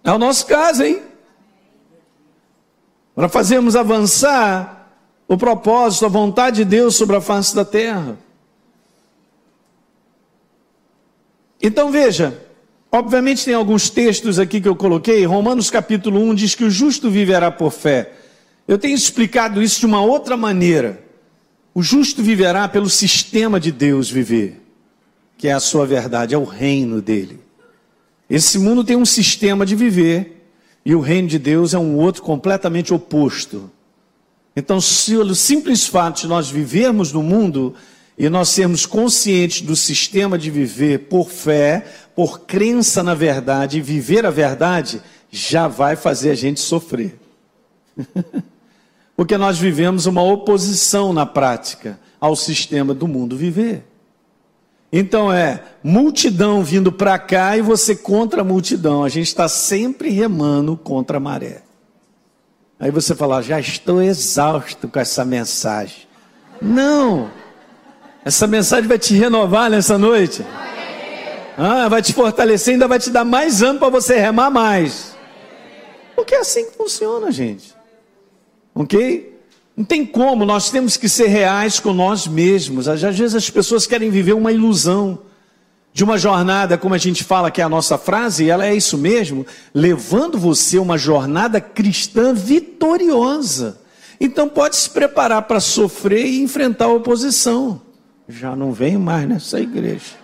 É 0.04 0.12
o 0.12 0.18
nosso 0.18 0.46
caso, 0.46 0.84
hein? 0.84 1.02
Para 3.16 3.30
fazermos 3.30 3.78
avançar 3.78 4.90
o 5.26 5.38
propósito, 5.38 6.06
a 6.06 6.10
vontade 6.10 6.58
de 6.58 6.66
Deus 6.66 6.98
sobre 6.98 7.16
a 7.16 7.22
face 7.22 7.56
da 7.56 7.64
terra. 7.64 8.18
Então 11.62 11.90
veja, 11.90 12.38
Obviamente 12.96 13.44
tem 13.44 13.56
alguns 13.56 13.90
textos 13.90 14.38
aqui 14.38 14.62
que 14.62 14.68
eu 14.68 14.76
coloquei. 14.76 15.26
Romanos 15.26 15.72
capítulo 15.72 16.20
1 16.30 16.36
diz 16.36 16.54
que 16.54 16.64
o 16.64 16.70
justo 16.70 17.10
viverá 17.10 17.50
por 17.50 17.72
fé. 17.72 18.12
Eu 18.68 18.78
tenho 18.78 18.94
explicado 18.94 19.64
isso 19.64 19.80
de 19.80 19.88
uma 19.88 20.00
outra 20.00 20.38
maneira. 20.38 21.04
O 21.74 21.82
justo 21.82 22.22
viverá 22.22 22.68
pelo 22.68 22.88
sistema 22.88 23.60
de 23.60 23.72
Deus 23.72 24.12
viver, 24.12 24.62
que 25.40 25.48
é 25.48 25.54
a 25.54 25.60
sua 25.60 25.88
verdade, 25.88 26.36
é 26.36 26.38
o 26.38 26.44
reino 26.44 27.02
dele. 27.02 27.40
Esse 28.30 28.60
mundo 28.60 28.84
tem 28.84 28.96
um 28.96 29.06
sistema 29.06 29.66
de 29.66 29.76
viver 29.76 30.46
e 30.86 30.94
o 30.94 31.02
reino 31.02 31.28
de 31.28 31.40
Deus 31.40 31.74
é 31.74 31.80
um 31.80 31.98
outro 31.98 32.22
completamente 32.22 32.94
oposto. 32.94 33.72
Então, 34.56 34.80
se 34.80 35.18
o 35.18 35.34
simples 35.34 35.88
fato 35.88 36.22
de 36.22 36.28
nós 36.28 36.48
vivermos 36.48 37.12
no 37.12 37.24
mundo 37.24 37.74
e 38.16 38.30
nós 38.30 38.50
sermos 38.50 38.86
conscientes 38.86 39.62
do 39.62 39.76
sistema 39.76 40.38
de 40.38 40.52
viver 40.52 41.08
por 41.10 41.32
fé, 41.32 41.86
por 42.15 42.41
crença 42.41 43.01
na 43.01 43.13
verdade 43.13 43.77
e 43.77 43.82
viver 43.82 44.25
a 44.25 44.29
verdade, 44.29 45.01
já 45.32 45.67
vai 45.67 45.96
fazer 45.96 46.32
a 46.32 46.36
gente 46.36 46.60
sofrer. 46.60 47.20
Porque 49.15 49.38
nós 49.38 49.58
vivemos 49.58 50.05
uma 50.05 50.24
oposição 50.24 51.13
na 51.13 51.25
prática 51.25 52.00
ao 52.20 52.36
sistema 52.36 52.93
do 52.93 53.08
mundo 53.08 53.38
viver. 53.38 53.86
Então 54.91 55.34
é 55.34 55.63
multidão 55.84 56.63
vindo 56.63 56.91
para 56.91 57.17
cá 57.17 57.58
e 57.58 57.62
você 57.62 57.96
contra 57.96 58.41
a 58.41 58.43
multidão. 58.43 59.03
A 59.03 59.10
gente 59.10 59.27
está 59.27 59.48
sempre 59.48 60.10
remando 60.10 60.77
contra 60.77 61.17
a 61.17 61.20
maré. 61.20 61.63
Aí 62.79 62.91
você 62.91 63.15
fala, 63.15 63.41
já 63.41 63.60
estou 63.60 64.01
exausto 64.01 64.88
com 64.88 65.00
essa 65.00 65.24
mensagem. 65.25 66.08
Não! 66.62 67.29
Essa 68.25 68.46
mensagem 68.48 68.88
vai 68.88 69.00
te 69.00 69.15
renovar 69.15 69.70
nessa 69.70 69.98
noite. 69.98 70.46
Ah, 71.58 71.88
vai 71.88 72.02
te 72.02 72.14
fortalecer, 72.14 72.74
ainda 72.74 72.88
vai 72.88 73.00
te 73.00 73.10
dar 73.10 73.24
mais 73.24 73.62
ânimo 73.62 73.80
para 73.80 73.90
você 73.90 74.18
remar 74.18 74.50
mais. 74.50 75.16
Porque 76.16 76.36
é 76.36 76.40
assim 76.40 76.66
que 76.66 76.78
funciona, 76.78 77.32
gente. 77.32 77.74
Ok? 78.74 79.40
Não 79.76 79.84
tem 79.84 80.06
como, 80.06 80.46
nós 80.46 80.70
temos 80.70 80.98
que 80.98 81.10
ser 81.10 81.28
reais 81.28 81.80
com 81.80 81.94
nós 81.94 82.28
mesmos. 82.28 82.88
Às 82.88 83.02
vezes 83.02 83.36
as 83.36 83.50
pessoas 83.50 83.88
querem 83.88 84.10
viver 84.10 84.34
uma 84.34 84.52
ilusão 84.52 85.20
de 85.92 86.04
uma 86.04 86.18
jornada, 86.18 86.78
como 86.78 86.96
a 86.96 86.98
gente 86.98 87.24
fala 87.24 87.52
que 87.52 87.62
é 87.62 87.64
a 87.64 87.70
nossa 87.70 87.98
frase, 87.98 88.46
e 88.46 88.50
ela 88.50 88.66
é 88.66 88.74
isso 88.74 88.98
mesmo, 88.98 89.46
levando 89.74 90.40
você 90.40 90.80
uma 90.80 90.98
jornada 90.98 91.62
cristã 91.62 92.34
vitoriosa. 92.34 93.80
Então 94.20 94.50
pode 94.50 94.76
se 94.76 94.90
preparar 94.90 95.44
para 95.44 95.60
sofrer 95.60 96.26
e 96.26 96.42
enfrentar 96.42 96.86
a 96.86 96.94
oposição. 96.94 97.82
Já 98.28 98.56
não 98.56 98.72
venho 98.72 99.00
mais 99.00 99.28
nessa 99.28 99.60
igreja. 99.60 100.23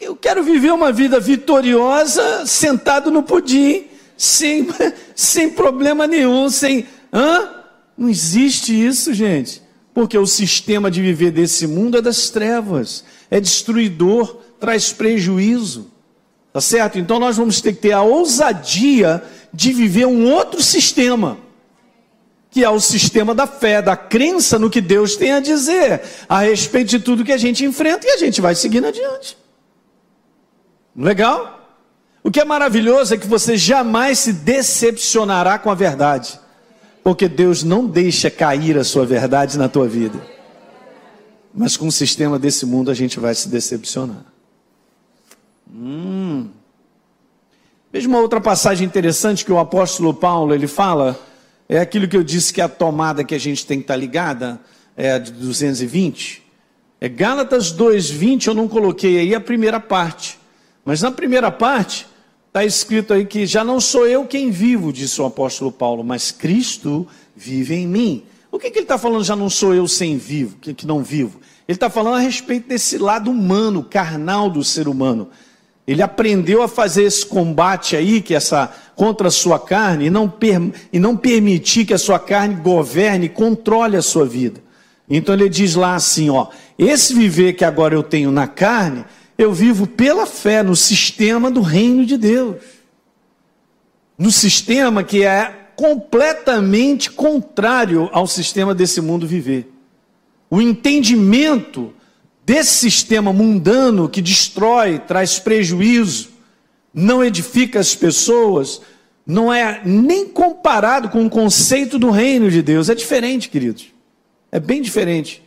Eu 0.00 0.16
quero 0.16 0.42
viver 0.42 0.72
uma 0.72 0.92
vida 0.92 1.20
vitoriosa, 1.20 2.46
sentado 2.46 3.10
no 3.10 3.22
pudim, 3.22 3.86
sem, 4.16 4.68
sem 5.14 5.50
problema 5.50 6.06
nenhum, 6.06 6.48
sem. 6.48 6.86
Hã? 7.12 7.50
Não 7.96 8.08
existe 8.08 8.72
isso, 8.72 9.12
gente. 9.14 9.62
Porque 9.92 10.18
o 10.18 10.26
sistema 10.26 10.90
de 10.90 11.00
viver 11.00 11.30
desse 11.30 11.66
mundo 11.66 11.98
é 11.98 12.02
das 12.02 12.28
trevas, 12.28 13.04
é 13.30 13.40
destruidor, 13.40 14.38
traz 14.58 14.92
prejuízo. 14.92 15.90
Tá 16.52 16.60
certo? 16.60 16.98
Então 16.98 17.18
nós 17.18 17.36
vamos 17.36 17.60
ter 17.60 17.72
que 17.72 17.82
ter 17.82 17.92
a 17.92 18.02
ousadia 18.02 19.22
de 19.52 19.72
viver 19.72 20.06
um 20.06 20.32
outro 20.32 20.62
sistema 20.62 21.38
que 22.54 22.62
é 22.62 22.70
o 22.70 22.78
sistema 22.78 23.34
da 23.34 23.48
fé, 23.48 23.82
da 23.82 23.96
crença 23.96 24.60
no 24.60 24.70
que 24.70 24.80
Deus 24.80 25.16
tem 25.16 25.32
a 25.32 25.40
dizer 25.40 26.00
a 26.28 26.38
respeito 26.38 26.90
de 26.90 27.00
tudo 27.00 27.24
que 27.24 27.32
a 27.32 27.36
gente 27.36 27.64
enfrenta 27.64 28.06
e 28.06 28.10
a 28.10 28.16
gente 28.16 28.40
vai 28.40 28.54
seguindo 28.54 28.86
adiante. 28.86 29.36
Legal? 30.96 31.60
O 32.22 32.30
que 32.30 32.40
é 32.40 32.44
maravilhoso 32.44 33.14
é 33.14 33.18
que 33.18 33.26
você 33.26 33.56
jamais 33.56 34.20
se 34.20 34.32
decepcionará 34.32 35.58
com 35.58 35.70
a 35.70 35.74
verdade, 35.74 36.40
porque 37.02 37.28
Deus 37.28 37.62
não 37.62 37.86
deixa 37.86 38.30
cair 38.30 38.78
a 38.78 38.84
sua 38.84 39.04
verdade 39.04 39.58
na 39.58 39.68
tua 39.68 39.86
vida. 39.86 40.18
Mas 41.54 41.76
com 41.76 41.86
o 41.86 41.92
sistema 41.92 42.38
desse 42.38 42.64
mundo 42.64 42.90
a 42.90 42.94
gente 42.94 43.20
vai 43.20 43.34
se 43.34 43.48
decepcionar. 43.48 44.24
Hum. 45.72 46.48
Veja 47.92 48.08
uma 48.08 48.18
outra 48.18 48.40
passagem 48.40 48.86
interessante 48.86 49.44
que 49.44 49.52
o 49.52 49.58
apóstolo 49.58 50.14
Paulo 50.14 50.54
ele 50.54 50.66
fala 50.66 51.18
é 51.68 51.78
aquilo 51.78 52.08
que 52.08 52.16
eu 52.16 52.24
disse 52.24 52.52
que 52.52 52.60
a 52.60 52.68
tomada 52.68 53.24
que 53.24 53.34
a 53.34 53.38
gente 53.38 53.66
tem 53.66 53.78
que 53.78 53.84
estar 53.84 53.96
ligada, 53.96 54.60
é 54.96 55.12
a 55.12 55.18
de 55.18 55.32
220. 55.32 56.42
É 57.00 57.08
Gálatas 57.08 57.72
2:20, 57.72 58.46
eu 58.46 58.54
não 58.54 58.68
coloquei 58.68 59.18
aí 59.18 59.34
a 59.34 59.40
primeira 59.40 59.80
parte. 59.80 60.38
Mas 60.84 61.00
na 61.00 61.10
primeira 61.10 61.50
parte 61.50 62.06
está 62.48 62.64
escrito 62.64 63.12
aí 63.12 63.24
que 63.24 63.46
já 63.46 63.64
não 63.64 63.80
sou 63.80 64.06
eu 64.06 64.26
quem 64.26 64.50
vivo, 64.50 64.92
disse 64.92 65.20
o 65.20 65.24
apóstolo 65.24 65.72
Paulo, 65.72 66.04
mas 66.04 66.30
Cristo 66.30 67.06
vive 67.34 67.74
em 67.74 67.86
mim. 67.86 68.22
Por 68.50 68.60
que, 68.60 68.70
que 68.70 68.78
ele 68.78 68.84
está 68.84 68.96
falando 68.96 69.24
já 69.24 69.34
não 69.34 69.50
sou 69.50 69.74
eu 69.74 69.88
sem 69.88 70.16
vivo, 70.16 70.56
que, 70.60 70.72
que 70.72 70.86
não 70.86 71.02
vivo? 71.02 71.40
Ele 71.66 71.76
está 71.76 71.90
falando 71.90 72.16
a 72.16 72.20
respeito 72.20 72.68
desse 72.68 72.98
lado 72.98 73.30
humano, 73.30 73.82
carnal 73.82 74.50
do 74.50 74.62
ser 74.62 74.86
humano. 74.86 75.28
Ele 75.86 76.02
aprendeu 76.02 76.62
a 76.62 76.68
fazer 76.68 77.04
esse 77.04 77.26
combate 77.26 77.96
aí, 77.96 78.20
que 78.20 78.34
essa 78.34 78.72
contra 78.94 79.28
a 79.28 79.30
sua 79.30 79.58
carne, 79.58 80.06
e 80.06 80.10
não, 80.10 80.28
per, 80.28 80.60
e 80.92 80.98
não 80.98 81.16
permitir 81.16 81.84
que 81.84 81.92
a 81.92 81.98
sua 81.98 82.18
carne 82.18 82.54
governe, 82.54 83.28
controle 83.28 83.96
a 83.96 84.02
sua 84.02 84.24
vida. 84.24 84.62
Então 85.08 85.34
ele 85.34 85.48
diz 85.48 85.74
lá 85.74 85.94
assim, 85.94 86.30
ó, 86.30 86.46
esse 86.78 87.12
viver 87.12 87.54
que 87.54 87.64
agora 87.64 87.94
eu 87.94 88.02
tenho 88.02 88.30
na 88.30 88.46
carne, 88.46 89.04
eu 89.36 89.52
vivo 89.52 89.86
pela 89.86 90.26
fé 90.26 90.62
no 90.62 90.76
sistema 90.76 91.50
do 91.50 91.60
reino 91.60 92.06
de 92.06 92.16
Deus. 92.16 92.56
No 94.16 94.30
sistema 94.30 95.02
que 95.02 95.24
é 95.24 95.64
completamente 95.76 97.10
contrário 97.10 98.08
ao 98.12 98.26
sistema 98.26 98.74
desse 98.74 99.00
mundo 99.00 99.26
viver. 99.26 99.70
O 100.48 100.60
entendimento 100.60 101.92
desse 102.46 102.90
sistema 102.90 103.32
mundano 103.32 104.08
que 104.08 104.22
destrói, 104.22 104.98
traz 105.00 105.38
prejuízo, 105.38 106.30
não 106.92 107.24
edifica 107.24 107.80
as 107.80 107.94
pessoas, 107.94 108.80
não 109.26 109.52
é 109.52 109.80
nem 109.84 110.28
comparado 110.28 111.08
com 111.08 111.26
o 111.26 111.30
conceito 111.30 111.98
do 111.98 112.10
reino 112.10 112.50
de 112.50 112.62
Deus. 112.62 112.88
É 112.88 112.94
diferente, 112.94 113.48
queridos. 113.48 113.86
É 114.52 114.60
bem 114.60 114.80
diferente. 114.80 115.42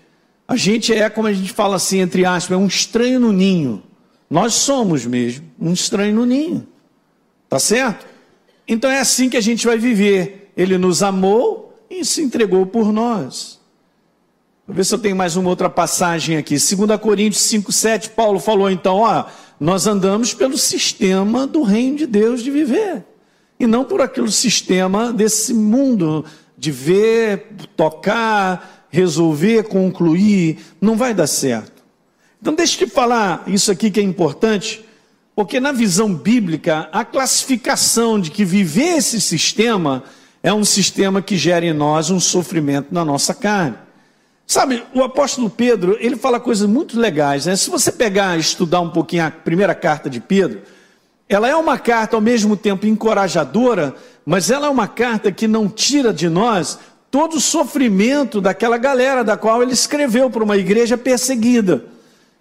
A 0.47 0.55
gente 0.55 0.93
é, 0.93 1.09
como 1.09 1.27
a 1.27 1.33
gente 1.33 1.51
fala 1.51 1.75
assim, 1.75 1.99
entre 1.99 2.25
aspas, 2.25 2.55
é 2.55 2.57
um 2.57 2.67
estranho 2.67 3.19
no 3.19 3.33
ninho. 3.33 3.83
Nós 4.29 4.53
somos 4.53 5.05
mesmo 5.05 5.45
um 5.59 5.73
estranho 5.73 6.15
no 6.15 6.25
ninho. 6.25 6.67
Tá 7.49 7.59
certo? 7.59 8.05
Então 8.67 8.89
é 8.89 8.99
assim 8.99 9.29
que 9.29 9.37
a 9.37 9.41
gente 9.41 9.65
vai 9.65 9.77
viver. 9.77 10.51
Ele 10.55 10.77
nos 10.77 11.03
amou 11.03 11.77
e 11.89 12.03
se 12.05 12.21
entregou 12.21 12.65
por 12.65 12.91
nós. 12.91 13.59
Vou 14.65 14.75
ver 14.75 14.83
se 14.83 14.93
eu 14.93 14.99
tenho 14.99 15.15
mais 15.15 15.37
uma 15.37 15.49
outra 15.49 15.69
passagem 15.69 16.37
aqui. 16.37 16.55
2 16.55 16.99
Coríntios 16.99 17.43
5,7, 17.43 18.09
Paulo 18.09 18.39
falou 18.39 18.69
então, 18.69 18.97
ó, 18.97 19.25
nós 19.59 19.87
andamos 19.87 20.33
pelo 20.33 20.57
sistema 20.57 21.47
do 21.47 21.63
reino 21.63 21.97
de 21.97 22.05
Deus 22.05 22.43
de 22.43 22.51
viver. 22.51 23.05
E 23.59 23.65
não 23.65 23.85
por 23.85 24.01
aquele 24.01 24.31
sistema 24.31 25.11
desse 25.13 25.53
mundo 25.53 26.25
de 26.57 26.71
ver, 26.71 27.47
tocar, 27.75 28.76
resolver, 28.89 29.63
concluir. 29.63 30.57
Não 30.79 30.95
vai 30.95 31.13
dar 31.13 31.27
certo. 31.27 31.83
Então 32.41 32.53
deixa 32.53 32.83
eu 32.83 32.87
te 32.87 32.93
falar 32.93 33.43
isso 33.47 33.71
aqui 33.71 33.89
que 33.91 33.99
é 33.99 34.03
importante. 34.03 34.85
Porque 35.35 35.59
na 35.59 35.71
visão 35.71 36.13
bíblica, 36.13 36.89
a 36.91 37.05
classificação 37.05 38.19
de 38.19 38.31
que 38.31 38.43
viver 38.43 38.97
esse 38.97 39.21
sistema 39.21 40.03
é 40.41 40.51
um 40.51 40.65
sistema 40.65 41.21
que 41.21 41.37
gera 41.37 41.65
em 41.65 41.73
nós 41.73 42.09
um 42.09 42.19
sofrimento 42.19 42.87
na 42.91 43.05
nossa 43.05 43.33
carne. 43.33 43.77
Sabe, 44.47 44.83
o 44.93 45.03
apóstolo 45.03 45.49
Pedro, 45.49 45.97
ele 45.99 46.15
fala 46.15 46.39
coisas 46.39 46.67
muito 46.67 46.97
legais, 46.97 47.45
né? 47.45 47.55
Se 47.55 47.69
você 47.69 47.91
pegar 47.91 48.37
e 48.37 48.39
estudar 48.39 48.79
um 48.79 48.89
pouquinho 48.89 49.25
a 49.25 49.29
primeira 49.31 49.75
carta 49.75 50.09
de 50.09 50.21
Pedro, 50.21 50.61
ela 51.27 51.49
é 51.49 51.55
uma 51.55 51.77
carta 51.77 52.15
ao 52.15 52.21
mesmo 52.21 52.55
tempo 52.55 52.87
encorajadora, 52.87 53.93
mas 54.25 54.49
ela 54.49 54.67
é 54.67 54.69
uma 54.69 54.87
carta 54.87 55.31
que 55.31 55.47
não 55.47 55.67
tira 55.67 56.13
de 56.13 56.29
nós 56.29 56.79
todo 57.09 57.37
o 57.37 57.41
sofrimento 57.41 58.41
daquela 58.41 58.77
galera 58.77 59.23
da 59.23 59.37
qual 59.37 59.61
ele 59.61 59.73
escreveu 59.73 60.29
para 60.29 60.43
uma 60.43 60.57
igreja 60.57 60.97
perseguida. 60.97 61.85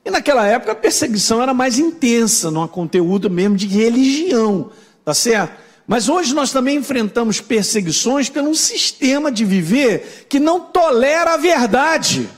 E 0.04 0.10
naquela 0.10 0.46
época 0.46 0.72
a 0.72 0.76
perseguição 0.76 1.42
era 1.42 1.52
mais 1.52 1.78
intensa, 1.78 2.50
num 2.50 2.66
conteúdo 2.68 3.28
mesmo 3.28 3.56
de 3.56 3.66
religião, 3.66 4.70
tá 5.04 5.12
certo? 5.12 5.66
Mas 5.86 6.08
hoje 6.08 6.34
nós 6.34 6.50
também 6.50 6.78
enfrentamos 6.78 7.40
perseguições 7.40 8.28
pelo 8.28 8.50
um 8.50 8.54
sistema 8.54 9.30
de 9.30 9.44
viver 9.44 10.26
que 10.28 10.40
não 10.40 10.60
tolera 10.60 11.34
a 11.34 11.36
verdade. 11.36 12.28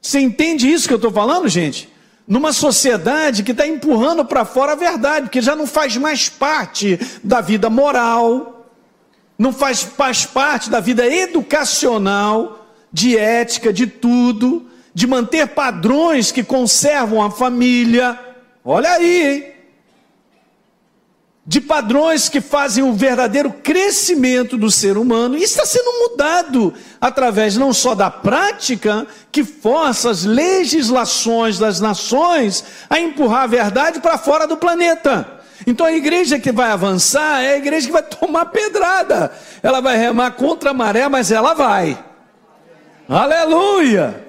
Você 0.00 0.20
entende 0.20 0.70
isso 0.70 0.86
que 0.86 0.94
eu 0.94 0.96
estou 0.96 1.10
falando, 1.10 1.48
gente? 1.48 1.88
Numa 2.26 2.52
sociedade 2.52 3.42
que 3.42 3.50
está 3.50 3.66
empurrando 3.66 4.24
para 4.24 4.44
fora 4.44 4.72
a 4.72 4.76
verdade, 4.76 5.28
que 5.28 5.40
já 5.40 5.56
não 5.56 5.66
faz 5.66 5.96
mais 5.96 6.28
parte 6.28 6.98
da 7.22 7.40
vida 7.40 7.68
moral, 7.68 8.59
não 9.40 9.52
faz, 9.52 9.82
faz 9.82 10.24
parte 10.24 10.70
da 10.70 10.78
vida 10.78 11.04
educacional, 11.06 12.68
de 12.92 13.16
ética, 13.16 13.72
de 13.72 13.86
tudo 13.86 14.70
de 14.92 15.06
manter 15.06 15.48
padrões 15.48 16.32
que 16.32 16.42
conservam 16.42 17.22
a 17.22 17.30
família. 17.30 18.18
Olha 18.64 18.92
aí, 18.92 19.22
hein? 19.22 19.46
De 21.46 21.60
padrões 21.60 22.28
que 22.28 22.40
fazem 22.40 22.84
o 22.84 22.92
verdadeiro 22.92 23.50
crescimento 23.50 24.56
do 24.56 24.70
ser 24.70 24.96
humano. 24.96 25.36
Isso 25.36 25.54
está 25.54 25.64
sendo 25.64 25.90
mudado 26.10 26.74
através 27.00 27.56
não 27.56 27.72
só 27.72 27.94
da 27.94 28.10
prática, 28.10 29.06
que 29.32 29.42
força 29.42 30.10
as 30.10 30.24
legislações 30.24 31.58
das 31.58 31.80
nações 31.80 32.64
a 32.88 33.00
empurrar 33.00 33.44
a 33.44 33.48
verdade 33.48 34.00
para 34.00 34.18
fora 34.18 34.46
do 34.46 34.56
planeta. 34.56 35.39
Então 35.66 35.86
a 35.86 35.92
igreja 35.92 36.38
que 36.38 36.52
vai 36.52 36.70
avançar 36.70 37.42
é 37.42 37.54
a 37.54 37.56
igreja 37.56 37.86
que 37.86 37.92
vai 37.92 38.02
tomar 38.02 38.46
pedrada. 38.46 39.32
Ela 39.62 39.80
vai 39.80 39.96
remar 39.96 40.32
contra 40.32 40.70
a 40.70 40.74
maré, 40.74 41.08
mas 41.08 41.30
ela 41.30 41.54
vai. 41.54 41.98
Aleluia! 43.08 44.24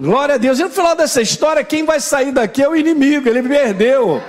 Glória 0.00 0.36
a 0.36 0.38
Deus. 0.38 0.58
E 0.58 0.62
no 0.62 0.70
final 0.70 0.94
dessa 0.94 1.20
história, 1.20 1.64
quem 1.64 1.84
vai 1.84 2.00
sair 2.00 2.32
daqui 2.32 2.62
é 2.62 2.68
o 2.68 2.76
inimigo, 2.76 3.28
ele 3.28 3.42
perdeu. 3.42 4.22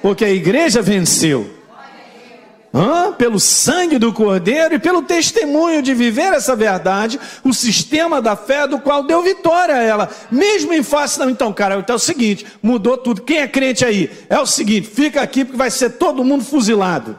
Porque 0.00 0.24
a 0.24 0.30
igreja 0.30 0.80
venceu. 0.80 1.55
Hã? 2.76 3.10
Pelo 3.10 3.40
sangue 3.40 3.98
do 3.98 4.12
Cordeiro 4.12 4.74
e 4.74 4.78
pelo 4.78 5.00
testemunho 5.00 5.80
de 5.80 5.94
viver 5.94 6.34
essa 6.34 6.54
verdade, 6.54 7.18
o 7.42 7.54
sistema 7.54 8.20
da 8.20 8.36
fé 8.36 8.66
do 8.66 8.78
qual 8.78 9.02
deu 9.02 9.22
vitória 9.22 9.76
a 9.76 9.82
ela, 9.82 10.10
mesmo 10.30 10.74
em 10.74 10.82
face 10.82 11.18
não. 11.18 11.30
Então, 11.30 11.54
cara, 11.54 11.78
então 11.78 11.94
é 11.94 11.96
o 11.96 11.98
seguinte: 11.98 12.46
mudou 12.62 12.98
tudo. 12.98 13.22
Quem 13.22 13.38
é 13.38 13.48
crente 13.48 13.82
aí? 13.82 14.10
É 14.28 14.38
o 14.38 14.44
seguinte: 14.44 14.88
fica 14.88 15.22
aqui 15.22 15.42
porque 15.42 15.56
vai 15.56 15.70
ser 15.70 15.90
todo 15.92 16.22
mundo 16.22 16.44
fuzilado. 16.44 17.18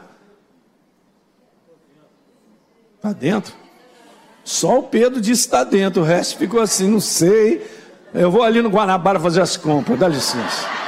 Está 2.96 3.12
dentro? 3.12 3.52
Só 4.44 4.78
o 4.78 4.84
Pedro 4.84 5.20
disse 5.20 5.46
está 5.46 5.64
dentro, 5.64 6.02
o 6.02 6.04
resto 6.04 6.38
ficou 6.38 6.60
assim, 6.60 6.88
não 6.88 7.00
sei. 7.00 7.66
Eu 8.14 8.30
vou 8.30 8.44
ali 8.44 8.62
no 8.62 8.70
Guanabara 8.70 9.18
fazer 9.18 9.40
as 9.40 9.56
compras, 9.56 9.98
dá 9.98 10.06
licença. 10.06 10.87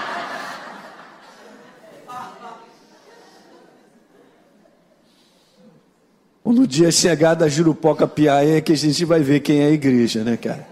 Quando 6.51 6.63
o 6.63 6.67
dia 6.67 6.91
chegar 6.91 7.35
da 7.35 7.49
Jurupoca 7.49 8.09
Piaia 8.09 8.57
é 8.57 8.61
que 8.61 8.73
a 8.73 8.77
gente 8.77 9.05
vai 9.05 9.21
ver 9.21 9.39
quem 9.39 9.61
é 9.61 9.67
a 9.67 9.71
igreja, 9.71 10.25
né, 10.25 10.37
cara? 10.37 10.67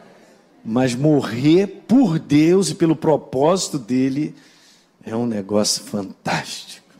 Mas 0.64 0.92
morrer 0.92 1.68
por 1.86 2.18
Deus 2.18 2.68
e 2.70 2.74
pelo 2.74 2.96
propósito 2.96 3.78
dele 3.78 4.34
é 5.06 5.14
um 5.14 5.24
negócio 5.24 5.84
fantástico. 5.84 6.92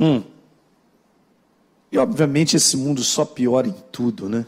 Hum. 0.00 0.22
E 1.92 1.98
obviamente 1.98 2.56
esse 2.56 2.78
mundo 2.78 3.04
só 3.04 3.26
piora 3.26 3.68
em 3.68 3.74
tudo, 3.92 4.26
né? 4.26 4.46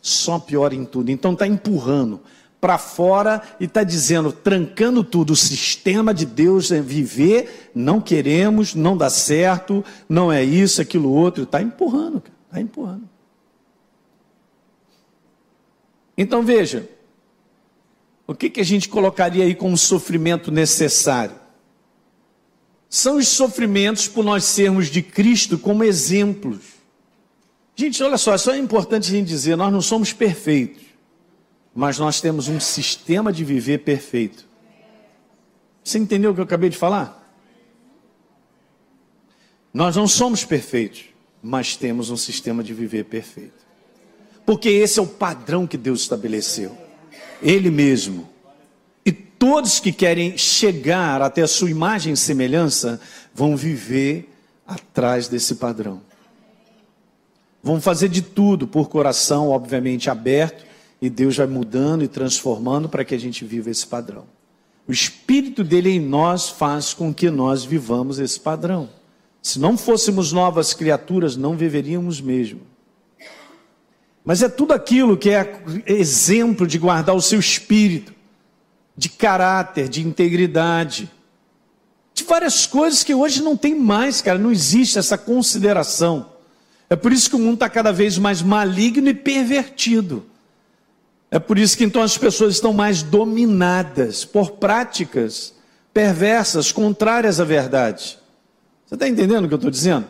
só 0.00 0.38
piora 0.38 0.74
em 0.74 0.86
tudo. 0.86 1.10
Então 1.10 1.34
está 1.34 1.46
empurrando 1.46 2.18
para 2.62 2.78
fora 2.78 3.42
e 3.60 3.66
está 3.66 3.84
dizendo, 3.84 4.32
trancando 4.32 5.04
tudo. 5.04 5.34
O 5.34 5.36
sistema 5.36 6.14
de 6.14 6.24
Deus 6.24 6.72
é 6.72 6.80
viver, 6.80 7.70
não 7.74 8.00
queremos, 8.00 8.74
não 8.74 8.96
dá 8.96 9.10
certo, 9.10 9.84
não 10.08 10.32
é 10.32 10.42
isso, 10.42 10.80
aquilo 10.80 11.12
outro. 11.12 11.42
Está 11.42 11.60
empurrando, 11.60 12.22
está 12.54 12.60
empurrando. 12.60 13.08
Então 16.16 16.42
veja, 16.44 16.88
o 18.26 18.34
que, 18.34 18.48
que 18.48 18.60
a 18.60 18.64
gente 18.64 18.88
colocaria 18.88 19.44
aí 19.44 19.54
como 19.54 19.76
sofrimento 19.76 20.52
necessário? 20.52 21.34
São 22.88 23.16
os 23.16 23.26
sofrimentos 23.26 24.06
por 24.06 24.24
nós 24.24 24.44
sermos 24.44 24.86
de 24.86 25.02
Cristo 25.02 25.58
como 25.58 25.82
exemplos. 25.82 26.60
Gente, 27.74 28.00
olha 28.04 28.16
só, 28.16 28.38
só 28.38 28.52
é 28.52 28.58
importante 28.58 29.08
a 29.08 29.10
gente 29.10 29.26
dizer: 29.26 29.56
nós 29.56 29.72
não 29.72 29.82
somos 29.82 30.12
perfeitos, 30.12 30.84
mas 31.74 31.98
nós 31.98 32.20
temos 32.20 32.46
um 32.46 32.60
sistema 32.60 33.32
de 33.32 33.42
viver 33.44 33.78
perfeito. 33.78 34.46
Você 35.82 35.98
entendeu 35.98 36.30
o 36.30 36.34
que 36.34 36.40
eu 36.40 36.44
acabei 36.44 36.70
de 36.70 36.78
falar? 36.78 37.20
Nós 39.72 39.96
não 39.96 40.06
somos 40.06 40.44
perfeitos, 40.44 41.06
mas 41.46 41.76
temos 41.76 42.08
um 42.08 42.16
sistema 42.16 42.64
de 42.64 42.72
viver 42.72 43.04
perfeito. 43.04 43.66
Porque 44.46 44.70
esse 44.70 44.98
é 44.98 45.02
o 45.02 45.06
padrão 45.06 45.66
que 45.66 45.76
Deus 45.76 46.00
estabeleceu. 46.00 46.74
Ele 47.42 47.70
mesmo. 47.70 48.26
E 49.04 49.12
todos 49.12 49.78
que 49.78 49.92
querem 49.92 50.38
chegar 50.38 51.20
até 51.20 51.42
a 51.42 51.46
sua 51.46 51.70
imagem 51.70 52.14
e 52.14 52.16
semelhança 52.16 52.98
vão 53.34 53.58
viver 53.58 54.26
atrás 54.66 55.28
desse 55.28 55.56
padrão. 55.56 56.00
Vamos 57.62 57.84
fazer 57.84 58.08
de 58.08 58.22
tudo 58.22 58.66
por 58.66 58.88
coração, 58.88 59.50
obviamente, 59.50 60.08
aberto, 60.08 60.64
e 61.00 61.10
Deus 61.10 61.36
vai 61.36 61.46
mudando 61.46 62.02
e 62.02 62.08
transformando 62.08 62.88
para 62.88 63.04
que 63.04 63.14
a 63.14 63.20
gente 63.20 63.44
viva 63.44 63.68
esse 63.68 63.86
padrão. 63.86 64.24
O 64.88 64.92
Espírito 64.92 65.62
dele 65.62 65.90
em 65.90 66.00
nós 66.00 66.48
faz 66.48 66.94
com 66.94 67.12
que 67.12 67.28
nós 67.28 67.64
vivamos 67.64 68.18
esse 68.18 68.40
padrão. 68.40 68.88
Se 69.44 69.58
não 69.58 69.76
fôssemos 69.76 70.32
novas 70.32 70.72
criaturas, 70.72 71.36
não 71.36 71.54
viveríamos 71.54 72.18
mesmo. 72.18 72.62
Mas 74.24 74.42
é 74.42 74.48
tudo 74.48 74.72
aquilo 74.72 75.18
que 75.18 75.28
é 75.28 75.62
exemplo 75.84 76.66
de 76.66 76.78
guardar 76.78 77.14
o 77.14 77.20
seu 77.20 77.38
espírito, 77.38 78.14
de 78.96 79.10
caráter, 79.10 79.86
de 79.86 80.00
integridade, 80.00 81.10
de 82.14 82.24
várias 82.24 82.66
coisas 82.66 83.04
que 83.04 83.14
hoje 83.14 83.42
não 83.42 83.54
tem 83.54 83.78
mais, 83.78 84.22
cara, 84.22 84.38
não 84.38 84.50
existe 84.50 84.98
essa 84.98 85.18
consideração. 85.18 86.30
É 86.88 86.96
por 86.96 87.12
isso 87.12 87.28
que 87.28 87.36
o 87.36 87.38
mundo 87.38 87.54
está 87.54 87.68
cada 87.68 87.92
vez 87.92 88.16
mais 88.16 88.40
maligno 88.40 89.10
e 89.10 89.14
pervertido. 89.14 90.24
É 91.30 91.38
por 91.38 91.58
isso 91.58 91.76
que 91.76 91.84
então 91.84 92.00
as 92.00 92.16
pessoas 92.16 92.54
estão 92.54 92.72
mais 92.72 93.02
dominadas 93.02 94.24
por 94.24 94.52
práticas 94.52 95.52
perversas, 95.92 96.72
contrárias 96.72 97.40
à 97.40 97.44
verdade. 97.44 98.23
Você 98.86 98.94
está 98.94 99.08
entendendo 99.08 99.44
o 99.44 99.48
que 99.48 99.54
eu 99.54 99.56
estou 99.56 99.70
dizendo? 99.70 100.06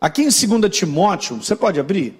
Aqui 0.00 0.22
em 0.22 0.58
2 0.58 0.76
Timóteo, 0.76 1.36
você 1.36 1.54
pode 1.54 1.78
abrir? 1.78 2.18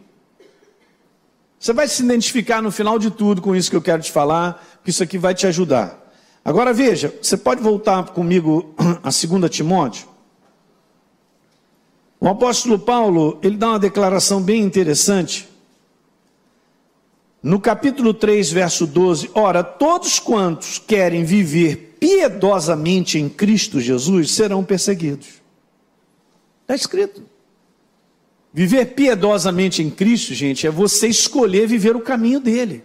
Você 1.58 1.72
vai 1.72 1.88
se 1.88 2.02
identificar 2.02 2.62
no 2.62 2.70
final 2.70 2.98
de 2.98 3.10
tudo 3.10 3.42
com 3.42 3.54
isso 3.54 3.70
que 3.70 3.76
eu 3.76 3.82
quero 3.82 4.02
te 4.02 4.10
falar, 4.10 4.64
porque 4.76 4.90
isso 4.90 5.02
aqui 5.02 5.18
vai 5.18 5.34
te 5.34 5.46
ajudar. 5.46 5.98
Agora 6.44 6.72
veja, 6.72 7.14
você 7.20 7.36
pode 7.36 7.62
voltar 7.62 8.02
comigo 8.08 8.74
a 9.02 9.10
2 9.10 9.50
Timóteo? 9.50 10.08
O 12.18 12.28
apóstolo 12.28 12.78
Paulo, 12.78 13.38
ele 13.42 13.56
dá 13.56 13.68
uma 13.68 13.78
declaração 13.78 14.42
bem 14.42 14.62
interessante. 14.62 15.48
No 17.42 17.58
capítulo 17.58 18.12
3, 18.12 18.50
verso 18.52 18.86
12, 18.86 19.30
ora, 19.34 19.62
todos 19.64 20.18
quantos 20.18 20.78
querem 20.78 21.24
viver 21.24 21.96
piedosamente 21.98 23.18
em 23.18 23.28
Cristo 23.28 23.80
Jesus 23.80 24.32
serão 24.32 24.62
perseguidos. 24.62 25.39
Está 26.70 26.76
escrito. 26.76 27.24
Viver 28.52 28.94
piedosamente 28.94 29.82
em 29.82 29.90
Cristo, 29.90 30.32
gente, 30.34 30.68
é 30.68 30.70
você 30.70 31.08
escolher 31.08 31.66
viver 31.66 31.96
o 31.96 32.00
caminho 32.00 32.38
dele. 32.38 32.84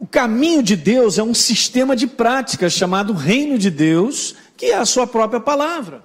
O 0.00 0.08
caminho 0.08 0.60
de 0.60 0.74
Deus 0.74 1.18
é 1.18 1.22
um 1.22 1.34
sistema 1.34 1.94
de 1.94 2.08
práticas 2.08 2.72
chamado 2.72 3.12
Reino 3.12 3.56
de 3.56 3.70
Deus, 3.70 4.34
que 4.56 4.66
é 4.66 4.74
a 4.74 4.84
sua 4.84 5.06
própria 5.06 5.38
palavra. 5.38 6.02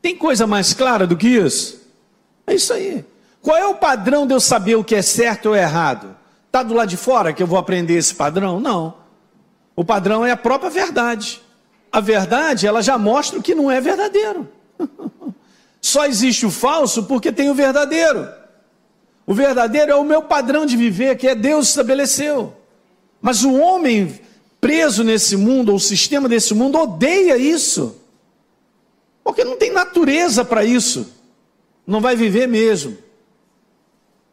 Tem 0.00 0.16
coisa 0.16 0.46
mais 0.46 0.72
clara 0.72 1.04
do 1.04 1.16
que 1.16 1.26
isso? 1.26 1.84
É 2.46 2.54
isso 2.54 2.72
aí. 2.72 3.04
Qual 3.40 3.56
é 3.56 3.66
o 3.66 3.74
padrão 3.74 4.24
de 4.24 4.34
eu 4.34 4.40
saber 4.40 4.76
o 4.76 4.84
que 4.84 4.94
é 4.94 5.02
certo 5.02 5.46
ou 5.46 5.56
errado? 5.56 6.14
Está 6.46 6.62
do 6.62 6.74
lado 6.74 6.90
de 6.90 6.96
fora 6.96 7.32
que 7.32 7.42
eu 7.42 7.46
vou 7.46 7.58
aprender 7.58 7.94
esse 7.94 8.14
padrão? 8.14 8.60
Não. 8.60 8.94
O 9.74 9.84
padrão 9.84 10.24
é 10.24 10.30
a 10.30 10.36
própria 10.36 10.70
verdade. 10.70 11.42
A 11.90 11.98
verdade, 11.98 12.68
ela 12.68 12.82
já 12.82 12.96
mostra 12.96 13.36
o 13.36 13.42
que 13.42 13.52
não 13.52 13.68
é 13.68 13.80
verdadeiro. 13.80 14.48
Só 15.82 16.06
existe 16.06 16.46
o 16.46 16.50
falso 16.50 17.02
porque 17.02 17.32
tem 17.32 17.50
o 17.50 17.54
verdadeiro. 17.54 18.28
O 19.26 19.34
verdadeiro 19.34 19.90
é 19.90 19.96
o 19.96 20.04
meu 20.04 20.22
padrão 20.22 20.64
de 20.64 20.76
viver, 20.76 21.18
que 21.18 21.26
é 21.26 21.34
Deus 21.34 21.68
estabeleceu. 21.68 22.56
Mas 23.20 23.42
o 23.42 23.52
homem 23.54 24.20
preso 24.60 25.02
nesse 25.02 25.36
mundo, 25.36 25.70
ou 25.70 25.74
o 25.74 25.80
sistema 25.80 26.28
desse 26.28 26.54
mundo, 26.54 26.78
odeia 26.78 27.36
isso. 27.36 28.00
Porque 29.24 29.44
não 29.44 29.56
tem 29.56 29.72
natureza 29.72 30.44
para 30.44 30.64
isso. 30.64 31.12
Não 31.84 32.00
vai 32.00 32.14
viver 32.14 32.46
mesmo. 32.46 32.96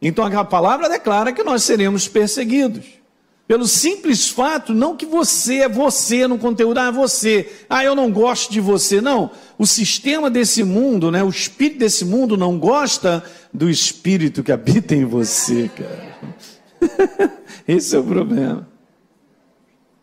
Então 0.00 0.24
a 0.24 0.44
palavra 0.44 0.88
declara 0.88 1.32
que 1.32 1.42
nós 1.42 1.64
seremos 1.64 2.06
perseguidos. 2.06 2.99
Pelo 3.50 3.66
simples 3.66 4.28
fato, 4.28 4.72
não 4.72 4.96
que 4.96 5.04
você 5.04 5.56
é 5.56 5.68
você 5.68 6.24
no 6.28 6.38
conteúdo, 6.38 6.78
ah, 6.78 6.92
você, 6.92 7.50
ah, 7.68 7.82
eu 7.82 7.96
não 7.96 8.08
gosto 8.08 8.52
de 8.52 8.60
você. 8.60 9.00
Não, 9.00 9.28
o 9.58 9.66
sistema 9.66 10.30
desse 10.30 10.62
mundo, 10.62 11.10
né, 11.10 11.24
o 11.24 11.28
espírito 11.28 11.80
desse 11.80 12.04
mundo 12.04 12.36
não 12.36 12.56
gosta 12.56 13.24
do 13.52 13.68
espírito 13.68 14.44
que 14.44 14.52
habita 14.52 14.94
em 14.94 15.04
você, 15.04 15.68
cara. 15.68 16.16
Esse 17.66 17.96
é 17.96 17.98
o 17.98 18.04
problema. 18.04 18.68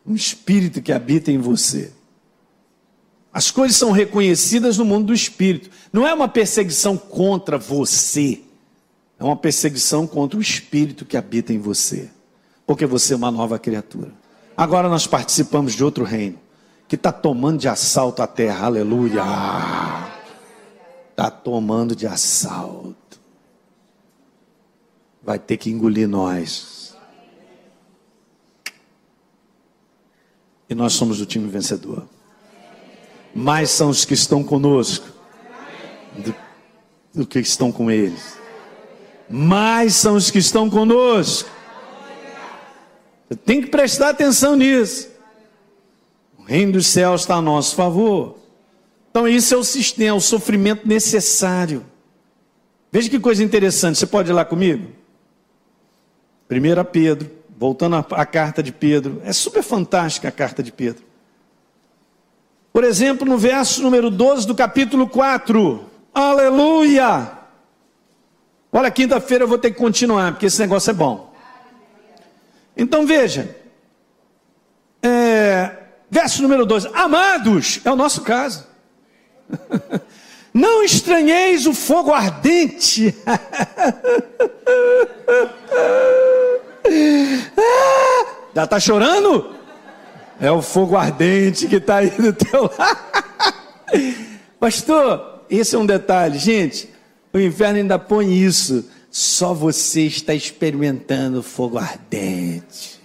Um 0.06 0.14
espírito 0.14 0.82
que 0.82 0.92
habita 0.92 1.32
em 1.32 1.38
você. 1.38 1.94
As 3.32 3.50
coisas 3.50 3.78
são 3.78 3.92
reconhecidas 3.92 4.78
no 4.78 4.84
mundo 4.84 5.06
do 5.06 5.14
espírito. 5.14 5.70
Não 5.94 6.06
é 6.06 6.14
uma 6.14 6.28
perseguição 6.28 6.98
contra 6.98 7.58
você, 7.58 8.42
é 9.18 9.24
uma 9.24 9.38
perseguição 9.38 10.06
contra 10.06 10.38
o 10.38 10.42
espírito 10.42 11.06
que 11.06 11.16
habita 11.16 11.54
em 11.54 11.60
você 11.60 12.10
porque 12.68 12.86
você 12.86 13.14
é 13.14 13.16
uma 13.16 13.32
nova 13.32 13.58
criatura. 13.58 14.12
Agora 14.56 14.90
nós 14.90 15.08
participamos 15.08 15.74
de 15.74 15.84
outro 15.84 16.04
reino 16.04 16.38
que 16.86 16.96
está 16.96 17.14
tomando 17.14 17.60
de 17.60 17.70
assalto 17.70 18.22
a 18.22 18.28
terra, 18.28 18.66
aleluia. 18.66 19.24
Está 21.10 21.32
tomando 21.32 21.96
de 21.96 22.06
assalto. 22.06 23.20
Vai 25.24 25.40
ter 25.40 25.58
que 25.58 25.70
engolir 25.70 26.08
nós. 26.08 26.96
E 30.70 30.76
nós 30.76 30.94
somos 30.94 31.22
o 31.22 31.26
time 31.26 31.48
vencedor. 31.50 32.04
Mais 33.34 33.70
são 33.70 33.90
os 33.90 34.04
que 34.04 34.14
estão 34.14 34.44
conosco 34.44 35.08
do, 36.18 36.36
do 37.14 37.26
que 37.26 37.40
estão 37.40 37.72
com 37.72 37.90
eles. 37.90 38.38
Mais 39.30 39.96
são 39.96 40.16
os 40.16 40.30
que 40.30 40.40
estão 40.40 40.70
conosco 40.70 41.57
você 43.30 43.36
tem 43.36 43.62
que 43.62 43.68
prestar 43.68 44.10
atenção 44.10 44.56
nisso. 44.56 45.10
O 46.38 46.44
reino 46.44 46.74
dos 46.74 46.88
céus 46.88 47.22
está 47.22 47.36
a 47.36 47.42
nosso 47.42 47.76
favor. 47.76 48.38
Então, 49.12 49.28
isso 49.28 49.54
é 49.54 49.58
o 49.58 49.64
sistema, 49.64 50.16
o 50.16 50.22
sofrimento 50.22 50.88
necessário. 50.88 51.86
Veja 52.92 53.10
que 53.10 53.20
coisa 53.20 53.44
interessante. 53.44 53.98
Você 53.98 54.08
pode 54.08 54.30
ir 54.30 54.34
lá 54.34 54.46
comigo? 54.46 54.92
1 56.50 56.86
Pedro, 56.92 57.30
voltando 57.58 57.96
à 57.96 58.26
carta 58.26 58.64
de 58.64 58.72
Pedro. 58.72 59.22
É 59.26 59.34
super 59.34 59.62
fantástica 59.62 60.30
a 60.30 60.32
carta 60.32 60.64
de 60.64 60.72
Pedro. 60.72 61.04
Por 62.72 62.84
exemplo, 62.84 63.28
no 63.28 63.38
verso 63.38 63.82
número 63.82 64.10
12 64.10 64.48
do 64.48 64.56
capítulo 64.56 65.08
4. 65.08 65.84
Aleluia! 66.14 67.32
Olha, 68.72 68.92
quinta-feira 68.92 69.44
eu 69.44 69.48
vou 69.48 69.58
ter 69.58 69.72
que 69.72 69.78
continuar, 69.78 70.34
porque 70.34 70.46
esse 70.46 70.60
negócio 70.60 70.92
é 70.92 70.94
bom. 70.94 71.27
Então 72.78 73.06
veja, 73.06 73.56
é, 75.02 75.72
verso 76.10 76.42
número 76.42 76.66
12: 76.66 76.90
Amados, 76.94 77.80
é 77.84 77.92
o 77.92 77.96
nosso 77.96 78.22
caso. 78.22 78.68
Não 80.54 80.84
estranheis 80.84 81.66
o 81.68 81.74
fogo 81.74 82.14
ardente. 82.14 83.16
Já 88.56 88.64
está 88.64 88.80
chorando? 88.80 89.56
É 90.40 90.52
o 90.52 90.62
fogo 90.62 90.96
ardente 90.96 91.68
que 91.68 91.76
está 91.76 91.98
aí 91.98 92.10
do 92.10 92.34
teu 92.34 92.64
lado. 92.78 92.98
Pastor, 94.60 95.44
esse 95.50 95.76
é 95.76 95.80
um 95.80 95.86
detalhe, 95.86 96.40
gente. 96.40 96.90
O 97.32 97.40
inferno 97.40 97.78
ainda 97.78 98.00
põe 98.00 98.34
isso. 98.34 98.90
Só 99.20 99.52
você 99.52 100.04
está 100.04 100.36
experimentando 100.36 101.42
fogo 101.42 101.80
ardente. 101.80 103.02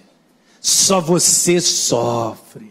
Só 0.60 1.00
você 1.00 1.58
sofre. 1.58 2.70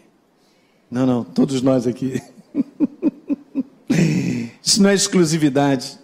Não, 0.88 1.04
não, 1.04 1.24
todos 1.24 1.60
nós 1.60 1.84
aqui. 1.84 2.22
Isso 4.62 4.80
não 4.80 4.90
é 4.90 4.94
exclusividade. 4.94 5.98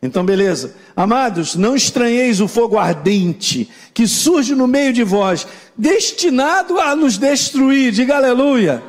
Então, 0.00 0.24
beleza. 0.24 0.76
Amados, 0.94 1.56
não 1.56 1.74
estranheis 1.74 2.40
o 2.40 2.46
fogo 2.46 2.78
ardente 2.78 3.68
que 3.92 4.06
surge 4.06 4.54
no 4.54 4.68
meio 4.68 4.92
de 4.92 5.02
vós, 5.02 5.48
destinado 5.76 6.78
a 6.78 6.94
nos 6.94 7.18
destruir. 7.18 7.90
Diga 7.90 8.14
aleluia. 8.14 8.80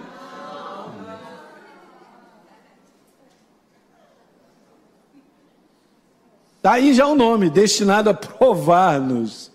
Está 6.62 6.74
aí 6.74 6.94
já 6.94 7.08
o 7.08 7.16
nome, 7.16 7.50
destinado 7.50 8.12
a 8.12 8.14
provar-nos. 8.14 9.52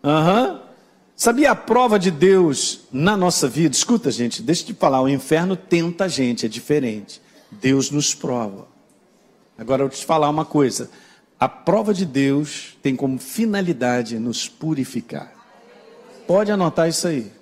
Uhum. 0.00 0.60
Sabia 1.16 1.50
a 1.50 1.56
prova 1.56 1.98
de 1.98 2.08
Deus 2.08 2.82
na 2.92 3.16
nossa 3.16 3.48
vida? 3.48 3.74
Escuta, 3.74 4.12
gente, 4.12 4.40
deixa 4.42 4.62
eu 4.62 4.66
te 4.66 4.74
falar: 4.74 5.02
o 5.02 5.08
inferno 5.08 5.56
tenta 5.56 6.04
a 6.04 6.08
gente, 6.08 6.46
é 6.46 6.48
diferente. 6.48 7.20
Deus 7.50 7.90
nos 7.90 8.14
prova. 8.14 8.68
Agora 9.58 9.82
eu 9.82 9.88
vou 9.88 9.96
te 9.96 10.06
falar 10.06 10.30
uma 10.30 10.44
coisa: 10.44 10.88
a 11.36 11.48
prova 11.48 11.92
de 11.92 12.06
Deus 12.06 12.78
tem 12.80 12.94
como 12.94 13.18
finalidade 13.18 14.16
nos 14.16 14.48
purificar. 14.48 15.32
Pode 16.28 16.52
anotar 16.52 16.88
isso 16.88 17.08
aí. 17.08 17.32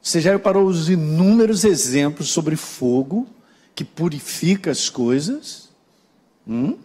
Você 0.00 0.22
já 0.22 0.32
reparou 0.32 0.64
os 0.64 0.88
inúmeros 0.88 1.64
exemplos 1.64 2.30
sobre 2.30 2.56
fogo 2.56 3.26
que 3.74 3.84
purifica 3.84 4.70
as 4.70 4.88
coisas? 4.88 5.71
Hum? 6.46 6.78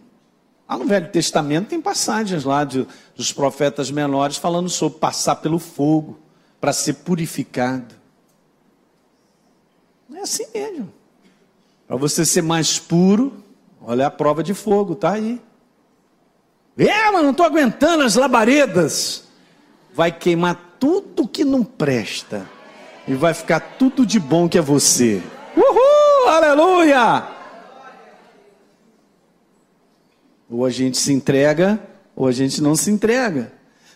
Lá 0.68 0.76
no 0.76 0.84
Velho 0.84 1.10
Testamento 1.10 1.68
tem 1.68 1.80
passagens 1.80 2.44
lá 2.44 2.62
de, 2.62 2.86
dos 3.16 3.32
profetas 3.32 3.90
menores 3.90 4.36
falando 4.36 4.68
sobre 4.68 4.98
passar 4.98 5.36
pelo 5.36 5.58
fogo 5.58 6.18
para 6.60 6.72
ser 6.72 6.94
purificado. 6.94 7.94
É 10.14 10.20
assim 10.20 10.46
mesmo. 10.52 10.92
Para 11.86 11.96
você 11.96 12.26
ser 12.26 12.42
mais 12.42 12.78
puro, 12.78 13.42
olha 13.80 14.06
a 14.06 14.10
prova 14.10 14.42
de 14.42 14.52
fogo, 14.52 14.94
tá 14.94 15.12
aí. 15.12 15.40
É, 16.76 17.10
mas 17.10 17.22
não 17.22 17.30
estou 17.30 17.46
aguentando 17.46 18.02
as 18.02 18.14
labaredas. 18.14 19.24
Vai 19.94 20.12
queimar 20.12 20.76
tudo 20.78 21.26
que 21.26 21.44
não 21.44 21.64
presta. 21.64 22.46
E 23.06 23.14
vai 23.14 23.32
ficar 23.32 23.60
tudo 23.78 24.04
de 24.04 24.20
bom 24.20 24.48
que 24.48 24.58
é 24.58 24.60
você. 24.60 25.22
Uhul! 25.56 26.28
Aleluia! 26.28 27.37
Ou 30.50 30.64
a 30.64 30.70
gente 30.70 30.96
se 30.96 31.12
entrega, 31.12 31.78
ou 32.16 32.26
a 32.26 32.32
gente 32.32 32.62
não 32.62 32.74
se 32.74 32.90
entrega. 32.90 33.52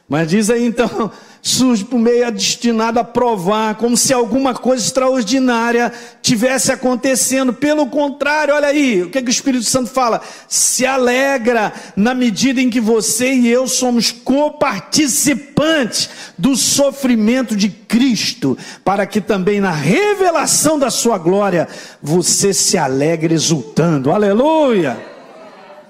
Mas 0.09 0.29
diz 0.29 0.51
aí 0.51 0.67
então, 0.67 1.11
surge 1.41 1.85
por 1.85 1.99
meio 1.99 2.31
destinado 2.31 3.01
a 3.01 3.05
provar, 3.05 3.77
como 3.77 3.97
se 3.97 4.13
alguma 4.13 4.53
coisa 4.53 4.85
extraordinária 4.85 5.91
tivesse 6.21 6.71
acontecendo. 6.71 7.55
Pelo 7.55 7.87
contrário, 7.87 8.55
olha 8.55 8.69
aí, 8.69 9.03
o 9.03 9.11
que, 9.11 9.17
é 9.17 9.23
que 9.23 9.29
o 9.29 9.31
Espírito 9.31 9.65
Santo 9.65 9.89
fala? 9.89 10.21
Se 10.49 10.85
alegra 10.85 11.73
na 11.97 12.13
medida 12.15 12.61
em 12.61 12.69
que 12.69 12.81
você 12.81 13.33
e 13.33 13.49
eu 13.49 13.67
somos 13.67 14.13
coparticipantes 14.13 16.11
do 16.37 16.57
sofrimento 16.57 17.57
de 17.57 17.71
Cristo, 17.71 18.59
para 18.85 19.07
que 19.07 19.23
também 19.23 19.61
na 19.61 19.73
revelação 19.73 20.79
da 20.79 20.91
sua 20.91 21.17
glória 21.17 21.67
você 22.03 22.53
se 22.53 22.77
alegre 22.77 23.35
exultando. 23.35 24.11
Aleluia! 24.11 25.12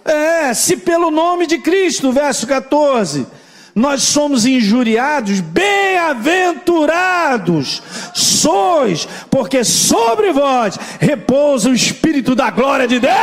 É, 0.04 0.54
se 0.54 0.76
pelo 0.76 1.10
nome 1.10 1.46
de 1.46 1.58
Cristo, 1.58 2.12
verso 2.12 2.46
14 2.46 3.26
nós 3.74 4.02
somos 4.02 4.44
injuriados, 4.44 5.40
bem-aventurados 5.40 7.82
sois, 8.14 9.08
porque 9.30 9.64
sobre 9.64 10.30
vós 10.30 10.76
repousa 11.00 11.70
o 11.70 11.74
Espírito 11.74 12.34
da 12.34 12.50
glória 12.50 12.86
de 12.86 13.00
Deus. 13.00 13.14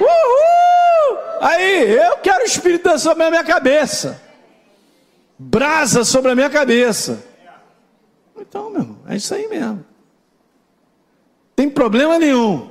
Uhul! 0.00 1.18
Aí, 1.42 1.92
eu 1.92 2.16
quero 2.18 2.44
o 2.44 2.46
Espírito 2.46 2.98
sobre 2.98 3.24
a 3.24 3.30
minha 3.30 3.44
cabeça, 3.44 4.22
brasa 5.38 6.02
sobre 6.02 6.32
a 6.32 6.34
minha 6.34 6.48
cabeça. 6.48 7.22
Então, 8.38 8.70
meu 8.70 8.80
irmão, 8.80 8.96
é 9.06 9.16
isso 9.16 9.34
aí 9.34 9.46
mesmo. 9.48 9.84
Tem 11.54 11.68
problema 11.68 12.18
nenhum. 12.18 12.70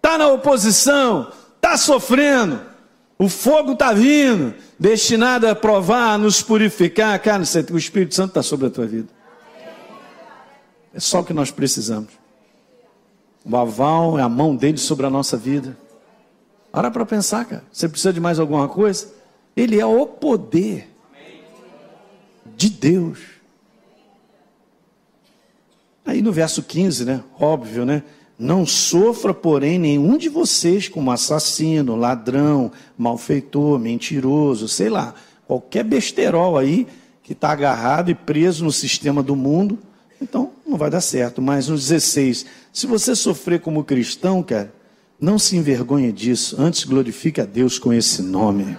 Está 0.00 0.16
na 0.16 0.28
oposição, 0.28 1.30
está 1.56 1.76
sofrendo, 1.76 2.58
o 3.18 3.28
fogo 3.28 3.72
está 3.72 3.92
vindo, 3.92 4.54
destinado 4.78 5.46
a 5.46 5.54
provar, 5.54 6.14
a 6.14 6.18
nos 6.18 6.40
purificar. 6.40 7.20
Cara, 7.20 7.42
o 7.70 7.76
Espírito 7.76 8.14
Santo 8.14 8.30
está 8.30 8.42
sobre 8.42 8.68
a 8.68 8.70
tua 8.70 8.86
vida. 8.86 9.08
É 10.94 10.98
só 10.98 11.20
o 11.20 11.24
que 11.24 11.34
nós 11.34 11.50
precisamos. 11.50 12.08
O 13.44 13.54
aval 13.54 14.18
é 14.18 14.22
a 14.22 14.28
mão 14.28 14.56
dele 14.56 14.78
sobre 14.78 15.04
a 15.04 15.10
nossa 15.10 15.36
vida. 15.36 15.76
Para 16.72 16.90
para 16.90 17.04
pensar, 17.04 17.44
cara. 17.44 17.62
Você 17.70 17.90
precisa 17.90 18.10
de 18.10 18.20
mais 18.20 18.38
alguma 18.38 18.66
coisa? 18.66 19.12
Ele 19.54 19.78
é 19.78 19.84
o 19.84 20.06
poder 20.06 20.88
de 22.56 22.70
Deus. 22.70 23.18
Aí 26.06 26.22
no 26.22 26.32
verso 26.32 26.62
15, 26.62 27.04
né? 27.04 27.22
Óbvio, 27.38 27.84
né? 27.84 28.02
Não 28.40 28.64
sofra, 28.64 29.34
porém, 29.34 29.78
nenhum 29.78 30.16
de 30.16 30.30
vocês 30.30 30.88
como 30.88 31.10
assassino, 31.10 31.94
ladrão, 31.94 32.72
malfeitor, 32.96 33.78
mentiroso, 33.78 34.66
sei 34.66 34.88
lá, 34.88 35.14
qualquer 35.46 35.84
besterol 35.84 36.56
aí 36.56 36.86
que 37.22 37.34
está 37.34 37.50
agarrado 37.50 38.10
e 38.10 38.14
preso 38.14 38.64
no 38.64 38.72
sistema 38.72 39.22
do 39.22 39.36
mundo, 39.36 39.78
então 40.22 40.52
não 40.66 40.78
vai 40.78 40.88
dar 40.88 41.02
certo. 41.02 41.42
Mas 41.42 41.68
no 41.68 41.76
16, 41.76 42.46
se 42.72 42.86
você 42.86 43.14
sofrer 43.14 43.60
como 43.60 43.84
cristão, 43.84 44.42
cara, 44.42 44.72
não 45.20 45.38
se 45.38 45.54
envergonhe 45.54 46.10
disso, 46.10 46.56
antes 46.58 46.84
glorifique 46.84 47.42
a 47.42 47.44
Deus 47.44 47.78
com 47.78 47.92
esse 47.92 48.22
nome. 48.22 48.78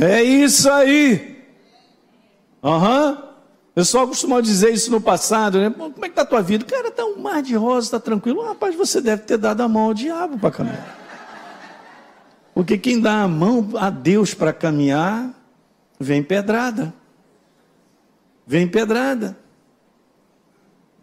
É 0.00 0.22
isso 0.22 0.70
aí. 0.70 1.35
Aham. 2.66 3.10
Uhum. 3.10 3.26
Eu 3.76 3.84
só 3.84 4.06
costumava 4.06 4.40
dizer 4.40 4.72
isso 4.72 4.90
no 4.90 5.02
passado, 5.02 5.60
né? 5.60 5.68
Como 5.68 6.02
é 6.02 6.08
que 6.08 6.14
tá 6.14 6.22
a 6.22 6.26
tua 6.26 6.40
vida? 6.40 6.64
Cara, 6.64 6.90
tá 6.90 7.04
um 7.04 7.20
mar 7.20 7.42
de 7.42 7.54
rosa, 7.54 7.90
tá 7.90 8.00
tranquilo. 8.00 8.42
Rapaz, 8.42 8.74
você 8.74 9.02
deve 9.02 9.24
ter 9.24 9.36
dado 9.36 9.60
a 9.60 9.68
mão 9.68 9.84
ao 9.84 9.94
diabo 9.94 10.38
para 10.38 10.50
caminhar. 10.50 10.98
Porque 12.54 12.78
quem 12.78 12.98
dá 12.98 13.22
a 13.22 13.28
mão 13.28 13.68
a 13.76 13.90
Deus 13.90 14.32
para 14.32 14.50
caminhar, 14.50 15.30
vem 16.00 16.22
pedrada. 16.22 16.94
Vem 18.46 18.66
pedrada. 18.66 19.36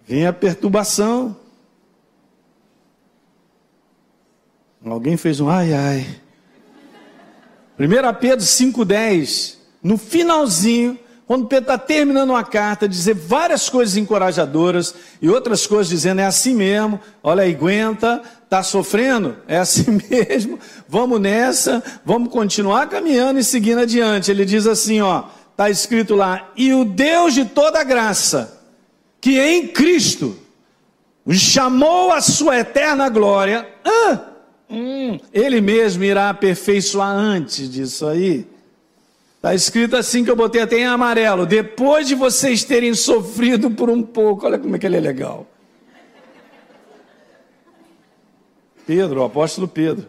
Vem 0.08 0.26
a 0.26 0.34
perturbação. 0.34 1.38
Alguém 4.84 5.16
fez 5.16 5.40
um 5.40 5.48
ai 5.48 5.74
ai. 5.74 6.22
1 7.80 8.20
Pedro 8.20 8.46
5,10, 8.46 9.58
no 9.84 9.96
finalzinho, 9.98 10.98
quando 11.34 11.48
Pedro 11.48 11.74
está 11.74 11.80
terminando 11.80 12.30
uma 12.30 12.44
carta, 12.44 12.88
dizer 12.88 13.16
várias 13.16 13.68
coisas 13.68 13.98
encorajadoras 13.98 14.94
e 15.20 15.28
outras 15.28 15.66
coisas 15.66 15.90
dizendo 15.90 16.22
é 16.22 16.26
assim 16.26 16.54
mesmo, 16.54 17.00
olha 17.24 17.44
aguenta, 17.44 18.22
está 18.44 18.62
sofrendo, 18.62 19.38
é 19.48 19.58
assim 19.58 19.98
mesmo, 20.12 20.60
vamos 20.88 21.20
nessa, 21.20 21.84
vamos 22.06 22.32
continuar 22.32 22.88
caminhando 22.88 23.40
e 23.40 23.44
seguindo 23.44 23.80
adiante. 23.80 24.30
Ele 24.30 24.46
diz 24.46 24.68
assim, 24.68 25.02
ó, 25.02 25.24
está 25.50 25.72
escrito 25.72 26.14
lá, 26.14 26.52
e 26.56 26.72
o 26.72 26.86
Deus 26.86 27.34
de 27.34 27.46
toda 27.46 27.84
graça, 27.84 28.62
que 29.20 29.40
em 29.40 29.70
Cristo 29.70 30.38
os 31.26 31.40
chamou 31.40 32.12
à 32.12 32.22
sua 32.22 32.60
eterna 32.60 33.10
glória, 33.10 33.68
ah, 33.84 34.20
hum, 34.70 35.18
ele 35.34 35.62
mesmo 35.62 36.04
irá 36.04 36.30
aperfeiçoar 36.30 37.10
antes 37.10 37.68
disso 37.72 38.06
aí 38.06 38.53
Está 39.44 39.54
escrito 39.54 39.98
assim 39.98 40.24
que 40.24 40.32
eu 40.32 40.38
botei 40.38 40.62
até 40.62 40.78
em 40.78 40.86
amarelo. 40.86 41.46
Depois 41.46 42.08
de 42.08 42.16
vocês 42.16 42.64
terem 42.64 42.94
sofrido 42.94 43.70
por 43.70 43.90
um 43.90 44.02
pouco, 44.02 44.46
olha 44.46 44.58
como 44.58 44.74
é 44.74 44.80
que 44.80 44.86
ele 44.86 44.96
é 44.96 45.02
legal. 45.02 45.46
Pedro, 48.88 49.20
o 49.20 49.26
apóstolo 49.26 49.68
Pedro. 49.68 50.08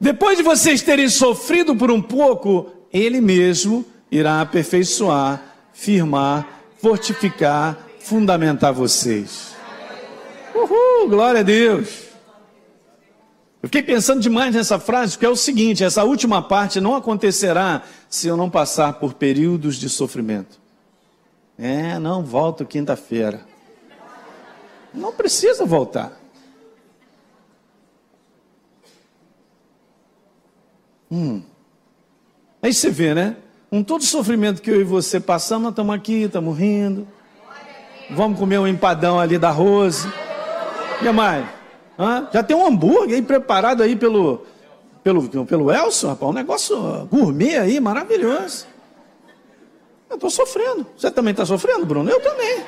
Depois 0.00 0.38
de 0.38 0.42
vocês 0.42 0.80
terem 0.80 1.10
sofrido 1.10 1.76
por 1.76 1.90
um 1.90 2.00
pouco, 2.00 2.72
ele 2.90 3.20
mesmo 3.20 3.84
irá 4.10 4.40
aperfeiçoar, 4.40 5.42
firmar, 5.74 6.62
fortificar, 6.80 7.76
fundamentar 8.00 8.72
vocês. 8.72 9.54
Uhul, 10.54 11.06
glória 11.10 11.40
a 11.40 11.44
Deus. 11.44 12.07
Eu 13.62 13.68
fiquei 13.68 13.82
pensando 13.82 14.20
demais 14.20 14.54
nessa 14.54 14.78
frase, 14.78 15.12
porque 15.12 15.26
é 15.26 15.28
o 15.28 15.36
seguinte: 15.36 15.82
essa 15.82 16.04
última 16.04 16.40
parte 16.40 16.80
não 16.80 16.94
acontecerá 16.94 17.82
se 18.08 18.28
eu 18.28 18.36
não 18.36 18.48
passar 18.48 18.94
por 18.94 19.14
períodos 19.14 19.76
de 19.76 19.88
sofrimento. 19.88 20.60
É, 21.58 21.98
não 21.98 22.22
volto 22.22 22.64
quinta-feira. 22.64 23.40
Não 24.94 25.12
precisa 25.12 25.64
voltar. 25.66 26.12
Hum. 31.10 31.42
Aí 32.62 32.72
você 32.72 32.90
vê, 32.90 33.12
né? 33.12 33.36
Com 33.70 33.82
todo 33.82 34.02
o 34.02 34.04
sofrimento 34.04 34.62
que 34.62 34.70
eu 34.70 34.80
e 34.80 34.84
você 34.84 35.18
passamos, 35.18 35.64
nós 35.64 35.72
estamos 35.72 35.94
aqui, 35.94 36.22
estamos 36.22 36.56
rindo. 36.56 37.08
Vamos 38.10 38.38
comer 38.38 38.58
um 38.58 38.66
empadão 38.66 39.18
ali 39.18 39.36
da 39.36 39.50
Rose. 39.50 40.08
E 41.02 41.12
mais? 41.12 41.57
Já 42.32 42.42
tem 42.42 42.56
um 42.56 42.64
hambúrguer 42.64 43.16
aí 43.16 43.22
preparado 43.22 43.82
aí 43.82 43.96
pelo, 43.96 44.46
pelo, 45.02 45.44
pelo 45.44 45.72
Elson, 45.72 46.08
rapaz. 46.08 46.30
Um 46.30 46.34
negócio 46.34 47.08
gourmet 47.10 47.56
aí, 47.58 47.80
maravilhoso. 47.80 48.66
Eu 50.08 50.14
estou 50.14 50.30
sofrendo. 50.30 50.86
Você 50.96 51.10
também 51.10 51.32
está 51.32 51.44
sofrendo, 51.44 51.84
Bruno? 51.84 52.08
Eu 52.08 52.20
também. 52.20 52.64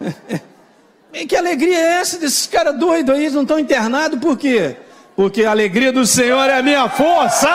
E 1.10 1.26
que 1.26 1.34
alegria 1.34 1.78
é 1.78 1.92
essa 2.00 2.18
desses 2.18 2.46
caras 2.46 2.78
doidos 2.78 3.14
aí, 3.14 3.30
não 3.30 3.40
estão 3.40 3.58
internados, 3.58 4.20
por 4.20 4.36
quê? 4.36 4.76
Porque 5.16 5.42
a 5.42 5.50
alegria 5.50 5.90
do 5.90 6.06
Senhor 6.06 6.44
é 6.44 6.58
a 6.58 6.62
minha 6.62 6.88
força! 6.88 7.48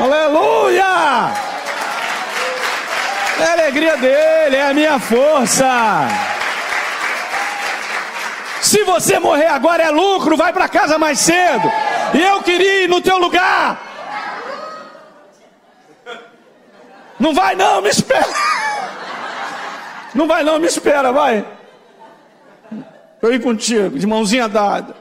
Aleluia! 0.00 0.82
É 3.38 3.44
a 3.44 3.52
alegria 3.52 3.96
dele, 3.98 4.56
é 4.56 4.70
a 4.70 4.74
minha 4.74 4.98
força! 4.98 6.35
Se 8.66 8.82
você 8.82 9.20
morrer 9.20 9.46
agora 9.46 9.84
é 9.84 9.90
lucro, 9.90 10.36
vai 10.36 10.52
para 10.52 10.68
casa 10.68 10.98
mais 10.98 11.20
cedo. 11.20 11.70
E 12.12 12.20
eu 12.20 12.42
queria 12.42 12.82
ir 12.82 12.88
no 12.88 13.00
teu 13.00 13.16
lugar. 13.16 13.80
Não 17.16 17.32
vai 17.32 17.54
não, 17.54 17.80
me 17.80 17.88
espera. 17.88 18.26
Não 20.12 20.26
vai 20.26 20.42
não, 20.42 20.58
me 20.58 20.66
espera, 20.66 21.12
vai. 21.12 21.46
Eu 23.22 23.32
ir 23.32 23.40
contigo, 23.40 23.96
de 23.96 24.04
mãozinha 24.04 24.48
dada. 24.48 24.96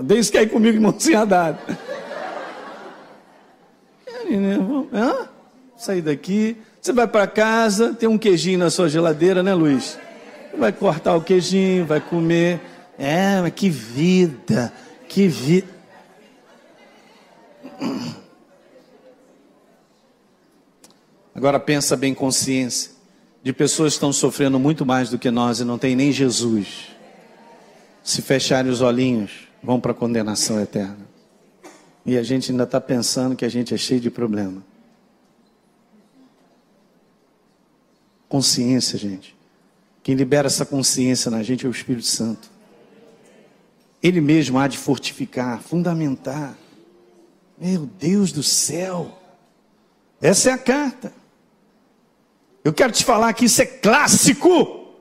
Deus 0.00 0.30
quer 0.30 0.44
ir 0.44 0.48
comigo 0.48 0.72
de 0.72 0.80
mãozinha 0.80 1.26
dada. 1.26 1.58
Hã? 4.90 5.28
Sair 5.76 6.00
daqui, 6.00 6.56
Você 6.80 6.94
vai 6.94 7.06
para 7.06 7.26
casa, 7.26 7.92
tem 7.92 8.08
um 8.08 8.16
queijinho 8.16 8.58
na 8.58 8.70
sua 8.70 8.88
geladeira, 8.88 9.42
né, 9.42 9.52
Luiz? 9.52 9.98
Vai 10.58 10.72
cortar 10.72 11.16
o 11.16 11.22
queijinho, 11.22 11.84
vai 11.84 12.00
comer. 12.00 12.60
É, 12.98 13.40
mas 13.40 13.52
que 13.52 13.68
vida, 13.68 14.72
que 15.08 15.26
vida. 15.26 15.74
Agora 21.34 21.58
pensa 21.58 21.96
bem 21.96 22.14
consciência 22.14 22.92
de 23.42 23.52
pessoas 23.52 23.92
que 23.92 23.96
estão 23.96 24.12
sofrendo 24.12 24.58
muito 24.58 24.86
mais 24.86 25.10
do 25.10 25.18
que 25.18 25.30
nós 25.30 25.60
e 25.60 25.64
não 25.64 25.76
tem 25.76 25.94
nem 25.94 26.12
Jesus. 26.12 26.88
Se 28.02 28.22
fecharem 28.22 28.70
os 28.70 28.80
olhinhos, 28.80 29.48
vão 29.62 29.80
para 29.80 29.92
a 29.92 29.94
condenação 29.94 30.60
eterna. 30.60 31.06
E 32.06 32.16
a 32.16 32.22
gente 32.22 32.50
ainda 32.50 32.64
está 32.64 32.80
pensando 32.80 33.34
que 33.34 33.44
a 33.44 33.48
gente 33.48 33.74
é 33.74 33.76
cheio 33.76 34.00
de 34.00 34.10
problema. 34.10 34.62
Consciência, 38.28 38.98
gente. 38.98 39.34
Quem 40.04 40.14
libera 40.14 40.48
essa 40.48 40.66
consciência 40.66 41.30
na 41.30 41.42
gente 41.42 41.64
é 41.64 41.68
o 41.68 41.72
Espírito 41.72 42.06
Santo. 42.06 42.50
Ele 44.02 44.20
mesmo 44.20 44.58
há 44.58 44.68
de 44.68 44.76
fortificar, 44.76 45.62
fundamentar. 45.62 46.58
Meu 47.58 47.86
Deus 47.86 48.30
do 48.30 48.42
céu. 48.42 49.18
Essa 50.20 50.50
é 50.50 50.52
a 50.52 50.58
carta. 50.58 51.10
Eu 52.62 52.70
quero 52.74 52.92
te 52.92 53.02
falar 53.02 53.32
que 53.32 53.46
isso 53.46 53.62
é 53.62 53.64
clássico. 53.64 54.92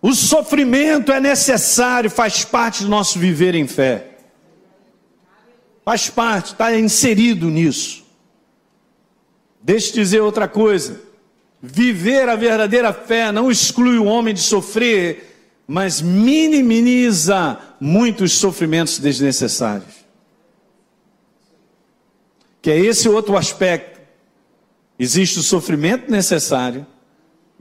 O 0.00 0.14
sofrimento 0.14 1.12
é 1.12 1.20
necessário, 1.20 2.10
faz 2.10 2.42
parte 2.42 2.82
do 2.82 2.88
nosso 2.88 3.18
viver 3.18 3.54
em 3.54 3.66
fé. 3.66 4.20
Faz 5.84 6.08
parte, 6.08 6.52
está 6.52 6.74
inserido 6.74 7.50
nisso. 7.50 8.06
Deixa 9.60 9.90
eu 9.90 9.94
dizer 9.96 10.20
outra 10.22 10.48
coisa. 10.48 11.05
Viver 11.62 12.28
a 12.28 12.36
verdadeira 12.36 12.92
fé 12.92 13.32
não 13.32 13.50
exclui 13.50 13.98
o 13.98 14.04
homem 14.04 14.34
de 14.34 14.40
sofrer, 14.40 15.62
mas 15.66 16.00
minimiza 16.00 17.58
muitos 17.80 18.32
sofrimentos 18.32 18.98
desnecessários. 18.98 20.06
Que 22.60 22.70
é 22.70 22.78
esse 22.78 23.08
outro 23.08 23.36
aspecto. 23.36 24.00
Existe 24.98 25.38
o 25.38 25.42
sofrimento 25.42 26.10
necessário 26.10 26.86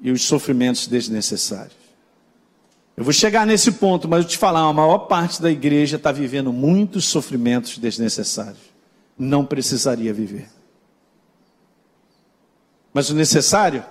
e 0.01 0.11
os 0.11 0.23
sofrimentos 0.23 0.87
desnecessários. 0.87 1.85
Eu 2.95 3.03
vou 3.03 3.11
chegar 3.11 3.45
nesse 3.45 3.73
ponto, 3.73 4.07
mas 4.07 4.23
eu 4.23 4.29
te 4.29 4.37
falar, 4.37 4.61
a 4.61 4.73
maior 4.73 4.99
parte 4.99 5.41
da 5.41 5.51
igreja 5.51 5.97
está 5.97 6.11
vivendo 6.11 6.53
muitos 6.53 7.05
sofrimentos 7.05 7.77
desnecessários. 7.77 8.73
Não 9.17 9.45
precisaria 9.45 10.13
viver. 10.13 10.54
Mas 12.95 13.09
o 13.09 13.13
necessário 13.13 13.83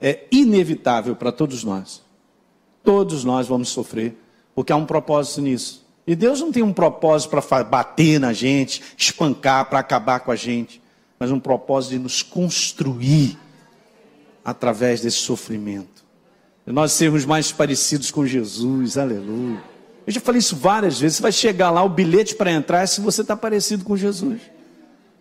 é 0.00 0.28
inevitável 0.30 1.16
para 1.16 1.32
todos 1.32 1.64
nós. 1.64 2.00
Todos 2.84 3.24
nós 3.24 3.48
vamos 3.48 3.68
sofrer, 3.68 4.16
porque 4.54 4.72
há 4.72 4.76
um 4.76 4.86
propósito 4.86 5.40
nisso. 5.40 5.84
E 6.06 6.14
Deus 6.14 6.40
não 6.40 6.52
tem 6.52 6.62
um 6.62 6.72
propósito 6.72 7.30
para 7.30 7.64
bater 7.64 8.20
na 8.20 8.32
gente, 8.32 8.80
espancar, 8.96 9.68
para 9.68 9.80
acabar 9.80 10.20
com 10.20 10.30
a 10.30 10.36
gente, 10.36 10.80
mas 11.18 11.32
um 11.32 11.40
propósito 11.40 11.90
de 11.94 11.98
nos 11.98 12.22
construir 12.22 13.36
através 14.44 15.00
desse 15.00 15.16
sofrimento. 15.16 16.04
E 16.64 16.70
nós 16.70 16.92
sermos 16.92 17.24
mais 17.24 17.50
parecidos 17.50 18.12
com 18.12 18.24
Jesus, 18.24 18.96
aleluia. 18.96 19.60
Eu 20.06 20.12
já 20.12 20.20
falei 20.20 20.38
isso 20.38 20.54
várias 20.54 21.00
vezes. 21.00 21.16
Você 21.16 21.22
vai 21.22 21.32
chegar 21.32 21.72
lá, 21.72 21.82
o 21.82 21.88
bilhete 21.88 22.36
para 22.36 22.52
entrar 22.52 22.82
é 22.82 22.86
se 22.86 23.00
você 23.00 23.22
está 23.22 23.36
parecido 23.36 23.84
com 23.84 23.96
Jesus. 23.96 24.40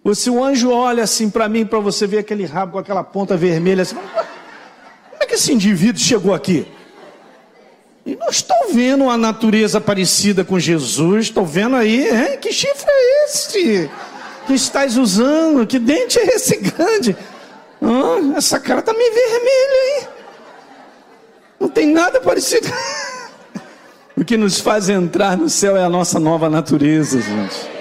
Ou 0.03 0.13
se 0.13 0.29
o 0.29 0.43
anjo 0.43 0.69
olha 0.69 1.03
assim 1.03 1.29
para 1.29 1.47
mim, 1.47 1.65
para 1.65 1.79
você 1.79 2.05
ver 2.05 2.17
aquele 2.17 2.45
rabo 2.45 2.73
com 2.73 2.79
aquela 2.79 3.03
ponta 3.03 3.37
vermelha, 3.37 3.83
assim, 3.83 3.95
como 3.95 5.23
é 5.23 5.25
que 5.25 5.35
esse 5.35 5.53
indivíduo 5.53 6.01
chegou 6.01 6.33
aqui? 6.33 6.67
E 8.05 8.17
não 8.17 8.27
estou 8.27 8.73
vendo 8.73 9.09
a 9.09 9.17
natureza 9.17 9.79
parecida 9.79 10.43
com 10.43 10.59
Jesus, 10.59 11.27
estou 11.27 11.45
vendo 11.45 11.77
aí, 11.77 12.05
hein? 12.09 12.37
que 12.37 12.51
chifre 12.51 12.85
é 12.89 13.25
esse 13.25 13.89
que 14.45 14.53
estás 14.53 14.97
usando? 14.97 15.65
Que 15.65 15.79
dente 15.79 16.19
é 16.19 16.35
esse 16.35 16.57
grande? 16.57 17.15
Ah, 17.81 18.37
essa 18.37 18.59
cara 18.59 18.81
tá 18.81 18.93
meio 18.93 19.13
vermelha, 19.13 19.99
hein? 20.01 20.07
Não 21.61 21.69
tem 21.69 21.87
nada 21.87 22.19
parecido. 22.19 22.67
o 24.17 24.25
que 24.25 24.35
nos 24.35 24.59
faz 24.59 24.89
entrar 24.89 25.37
no 25.37 25.49
céu 25.49 25.77
é 25.77 25.83
a 25.83 25.89
nossa 25.89 26.19
nova 26.19 26.49
natureza, 26.49 27.21
gente. 27.21 27.72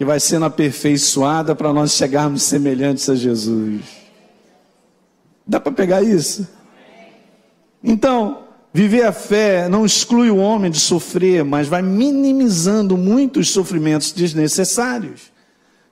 Que 0.00 0.04
vai 0.06 0.18
sendo 0.18 0.46
aperfeiçoada 0.46 1.54
para 1.54 1.74
nós 1.74 1.92
chegarmos 1.92 2.44
semelhantes 2.44 3.06
a 3.10 3.14
Jesus. 3.14 3.82
Dá 5.46 5.60
para 5.60 5.72
pegar 5.72 6.00
isso? 6.00 6.48
Então, 7.84 8.44
viver 8.72 9.04
a 9.04 9.12
fé 9.12 9.68
não 9.68 9.84
exclui 9.84 10.30
o 10.30 10.38
homem 10.38 10.70
de 10.70 10.80
sofrer, 10.80 11.44
mas 11.44 11.68
vai 11.68 11.82
minimizando 11.82 12.96
muitos 12.96 13.50
sofrimentos 13.50 14.10
desnecessários. 14.10 15.30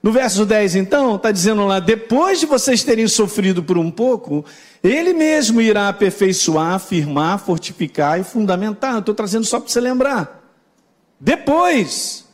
No 0.01 0.11
verso 0.11 0.43
10, 0.43 0.73
então, 0.77 1.15
está 1.15 1.29
dizendo 1.29 1.63
lá: 1.67 1.79
depois 1.79 2.39
de 2.39 2.47
vocês 2.47 2.83
terem 2.83 3.07
sofrido 3.07 3.61
por 3.61 3.77
um 3.77 3.91
pouco, 3.91 4.43
Ele 4.83 5.13
mesmo 5.13 5.61
irá 5.61 5.87
aperfeiçoar, 5.87 6.73
afirmar, 6.73 7.37
fortificar 7.37 8.19
e 8.19 8.23
fundamentar. 8.23 8.97
Estou 8.97 9.13
trazendo 9.13 9.45
só 9.45 9.59
para 9.59 9.69
você 9.69 9.79
lembrar. 9.79 10.51
Depois. 11.19 12.27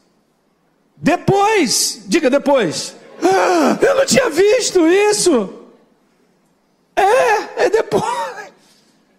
Depois. 0.98 2.04
Diga 2.08 2.30
depois. 2.30 2.96
Ah, 3.22 3.78
eu 3.82 3.96
não 3.96 4.06
tinha 4.06 4.30
visto 4.30 4.88
isso. 4.88 5.54
É, 6.96 7.66
é 7.66 7.70
depois. 7.70 8.04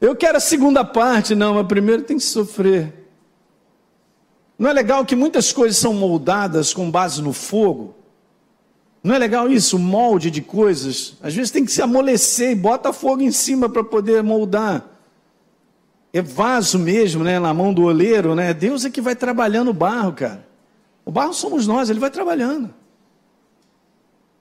Eu 0.01 0.15
quero 0.15 0.39
a 0.39 0.41
segunda 0.41 0.85
parte, 0.85 1.35
não, 1.35 1.55
mas 1.55 1.67
primeiro 1.67 2.03
tem 2.03 2.19
que 2.19 2.25
sofrer. 2.25 2.93
Não 4.59 4.71
é 4.71 4.73
legal 4.73 5.05
que 5.05 5.17
muitas 5.17 5.53
coisas 5.53 5.77
são 5.77 5.93
moldadas 5.93 6.73
com 6.73 6.91
base 6.91 7.21
no 7.21 7.33
fogo? 7.33 7.95
Não 9.03 9.15
é 9.15 9.19
legal 9.19 9.51
isso? 9.51 9.77
O 9.77 9.81
molde 9.81 10.31
de 10.31 10.41
coisas. 10.41 11.17
Às 11.23 11.35
vezes 11.35 11.51
tem 11.51 11.65
que 11.65 11.73
se 11.73 11.83
amolecer 11.83 12.51
e 12.51 12.55
bota 12.55 12.93
fogo 12.93 13.23
em 13.23 13.31
cima 13.31 13.69
para 13.69 13.85
poder 13.85 14.23
moldar. 14.23 14.85
É 16.12 16.23
vaso 16.23 16.79
mesmo, 16.79 17.23
né? 17.23 17.39
Na 17.39 17.53
mão 17.53 17.73
do 17.73 17.85
oleiro, 17.85 18.35
né? 18.35 18.55
Deus 18.55 18.85
é 18.85 18.91
que 18.91 19.01
vai 19.01 19.15
trabalhando 19.15 19.69
o 19.69 19.75
barro, 19.75 20.12
cara. 20.12 20.45
O 21.07 21.12
barro 21.12 21.33
somos 21.33 21.69
nós, 21.69 21.88
ele 21.88 22.01
vai 22.01 22.11
trabalhando. 22.11 22.75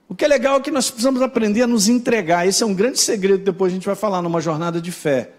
O 0.08 0.14
que 0.16 0.24
é 0.24 0.28
legal 0.28 0.56
é 0.58 0.60
que 0.60 0.70
nós 0.70 0.90
precisamos 0.90 1.22
aprender 1.22 1.62
a 1.62 1.66
nos 1.66 1.88
entregar. 1.88 2.46
Esse 2.46 2.64
é 2.64 2.66
um 2.66 2.74
grande 2.74 2.98
segredo, 2.98 3.44
depois 3.44 3.72
a 3.72 3.74
gente 3.74 3.86
vai 3.86 3.94
falar 3.94 4.20
numa 4.20 4.40
jornada 4.40 4.80
de 4.80 4.90
fé. 4.90 5.30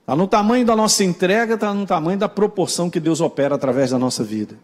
Está 0.00 0.16
no 0.16 0.26
tamanho 0.26 0.64
da 0.64 0.74
nossa 0.74 1.04
entrega, 1.04 1.54
está 1.54 1.72
no 1.72 1.86
tamanho 1.86 2.18
da 2.18 2.28
proporção 2.28 2.88
que 2.88 2.98
Deus 2.98 3.20
opera 3.20 3.54
através 3.54 3.90
da 3.90 3.98
nossa 3.98 4.24
vida. 4.24 4.58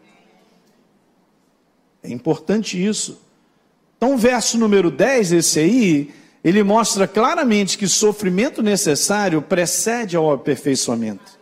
É 2.03 2.11
importante 2.11 2.83
isso. 2.83 3.21
Então, 3.99 4.15
o 4.15 4.19
verso 4.19 4.57
número 4.57 4.91
10, 4.91 5.33
esse 5.33 5.59
aí, 5.61 6.15
ele 6.43 6.63
mostra 6.63 7.07
claramente 7.07 7.77
que 7.77 7.87
sofrimento 7.87 8.63
necessário 8.63 9.43
precede 9.43 10.17
ao 10.17 10.33
aperfeiçoamento. 10.33 11.39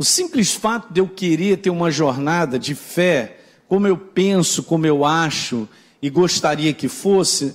O 0.00 0.04
simples 0.04 0.54
fato 0.54 0.90
de 0.90 0.98
eu 0.98 1.06
querer 1.06 1.58
ter 1.58 1.68
uma 1.68 1.90
jornada 1.90 2.58
de 2.58 2.74
fé, 2.74 3.36
como 3.68 3.86
eu 3.86 3.98
penso, 3.98 4.62
como 4.62 4.86
eu 4.86 5.04
acho 5.04 5.68
e 6.00 6.08
gostaria 6.08 6.72
que 6.72 6.88
fosse, 6.88 7.54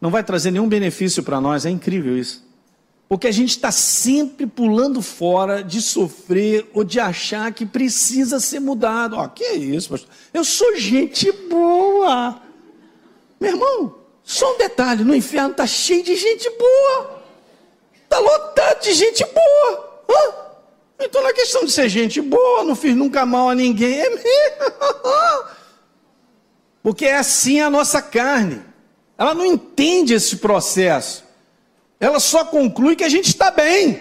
não 0.00 0.08
vai 0.08 0.22
trazer 0.22 0.52
nenhum 0.52 0.68
benefício 0.68 1.20
para 1.20 1.40
nós, 1.40 1.66
é 1.66 1.70
incrível 1.70 2.16
isso. 2.16 2.46
Porque 3.08 3.26
a 3.26 3.32
gente 3.32 3.50
está 3.50 3.72
sempre 3.72 4.46
pulando 4.46 5.02
fora 5.02 5.60
de 5.64 5.82
sofrer 5.82 6.70
ou 6.72 6.84
de 6.84 7.00
achar 7.00 7.52
que 7.52 7.66
precisa 7.66 8.38
ser 8.38 8.60
mudado. 8.60 9.16
Ó, 9.16 9.24
oh, 9.24 9.28
que 9.28 9.42
isso, 9.54 9.88
pastor? 9.88 10.10
Eu 10.32 10.44
sou 10.44 10.76
gente 10.76 11.32
boa. 11.50 12.40
Meu 13.40 13.50
irmão, 13.50 13.96
só 14.22 14.54
um 14.54 14.58
detalhe: 14.58 15.02
no 15.02 15.12
inferno 15.12 15.50
está 15.50 15.66
cheio 15.66 16.04
de 16.04 16.14
gente 16.14 16.48
boa. 16.56 17.20
Está 18.04 18.20
lotado 18.20 18.80
de 18.80 18.94
gente 18.94 19.24
boa. 19.24 20.04
Hã? 20.08 20.47
Então 21.00 21.22
não 21.22 21.30
é 21.30 21.32
questão 21.32 21.64
de 21.64 21.70
ser 21.70 21.88
gente 21.88 22.20
boa, 22.20 22.64
não 22.64 22.74
fiz 22.74 22.96
nunca 22.96 23.24
mal 23.24 23.50
a 23.50 23.54
ninguém. 23.54 24.00
É 24.00 24.10
mesmo. 24.10 25.44
Porque 26.82 27.06
é 27.06 27.16
assim 27.16 27.60
a 27.60 27.70
nossa 27.70 28.02
carne. 28.02 28.62
Ela 29.16 29.34
não 29.34 29.44
entende 29.44 30.14
esse 30.14 30.36
processo 30.36 31.28
ela 32.00 32.20
só 32.20 32.44
conclui 32.44 32.94
que 32.94 33.04
a 33.04 33.08
gente 33.08 33.26
está 33.26 33.50
bem. 33.50 34.00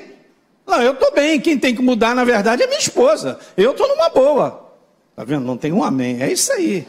Não, 0.65 0.81
eu 0.81 0.91
estou 0.91 1.11
bem. 1.13 1.39
Quem 1.39 1.57
tem 1.57 1.73
que 1.73 1.81
mudar, 1.81 2.13
na 2.13 2.23
verdade, 2.23 2.61
é 2.61 2.67
minha 2.67 2.79
esposa. 2.79 3.39
Eu 3.55 3.71
estou 3.71 3.87
numa 3.87 4.09
boa. 4.09 4.71
Tá 5.15 5.23
vendo? 5.23 5.45
Não 5.45 5.57
tem 5.57 5.71
um 5.71 5.83
amém. 5.83 6.21
É 6.21 6.31
isso 6.31 6.51
aí. 6.53 6.87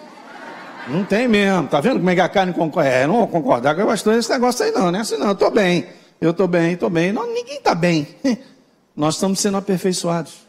Não 0.88 1.04
tem 1.04 1.26
mesmo. 1.26 1.68
Tá 1.68 1.80
vendo 1.80 1.98
como 1.98 2.10
é 2.10 2.14
que 2.14 2.20
a 2.20 2.28
carne 2.28 2.52
concorda? 2.52 2.90
É, 2.90 3.06
não 3.06 3.18
vou 3.18 3.28
concordar 3.28 3.74
com 3.74 3.86
bastante 3.86 4.18
esse 4.18 4.30
negócio 4.30 4.64
aí, 4.64 4.70
não, 4.70 4.90
né? 4.90 5.00
Assim, 5.00 5.16
não, 5.16 5.28
eu 5.28 5.32
estou 5.32 5.50
bem. 5.50 5.86
Eu 6.20 6.30
estou 6.30 6.48
bem, 6.48 6.72
estou 6.72 6.90
bem. 6.90 7.12
Não, 7.12 7.26
ninguém 7.26 7.56
está 7.56 7.74
bem. 7.74 8.06
Nós 8.98 9.14
estamos 9.14 9.38
sendo 9.38 9.56
aperfeiçoados. 9.56 10.48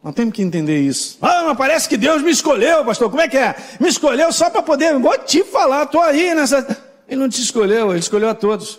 Nós 0.00 0.14
temos 0.14 0.32
que 0.32 0.42
entender 0.42 0.80
isso. 0.80 1.18
Ah, 1.20 1.42
mas 1.44 1.58
parece 1.58 1.88
que 1.88 1.96
Deus 1.96 2.22
me 2.22 2.30
escolheu, 2.30 2.84
pastor. 2.84 3.10
Como 3.10 3.20
é 3.20 3.26
que 3.26 3.36
é? 3.36 3.56
Me 3.80 3.88
escolheu 3.88 4.32
só 4.32 4.48
para 4.48 4.62
poder. 4.62 4.96
Vou 4.96 5.18
te 5.18 5.42
falar, 5.42 5.82
estou 5.82 6.00
aí 6.00 6.32
nessa. 6.36 6.64
Ele 7.08 7.20
não 7.20 7.28
te 7.28 7.42
escolheu, 7.42 7.90
ele 7.90 7.98
escolheu 7.98 8.28
a 8.28 8.34
todos. 8.34 8.78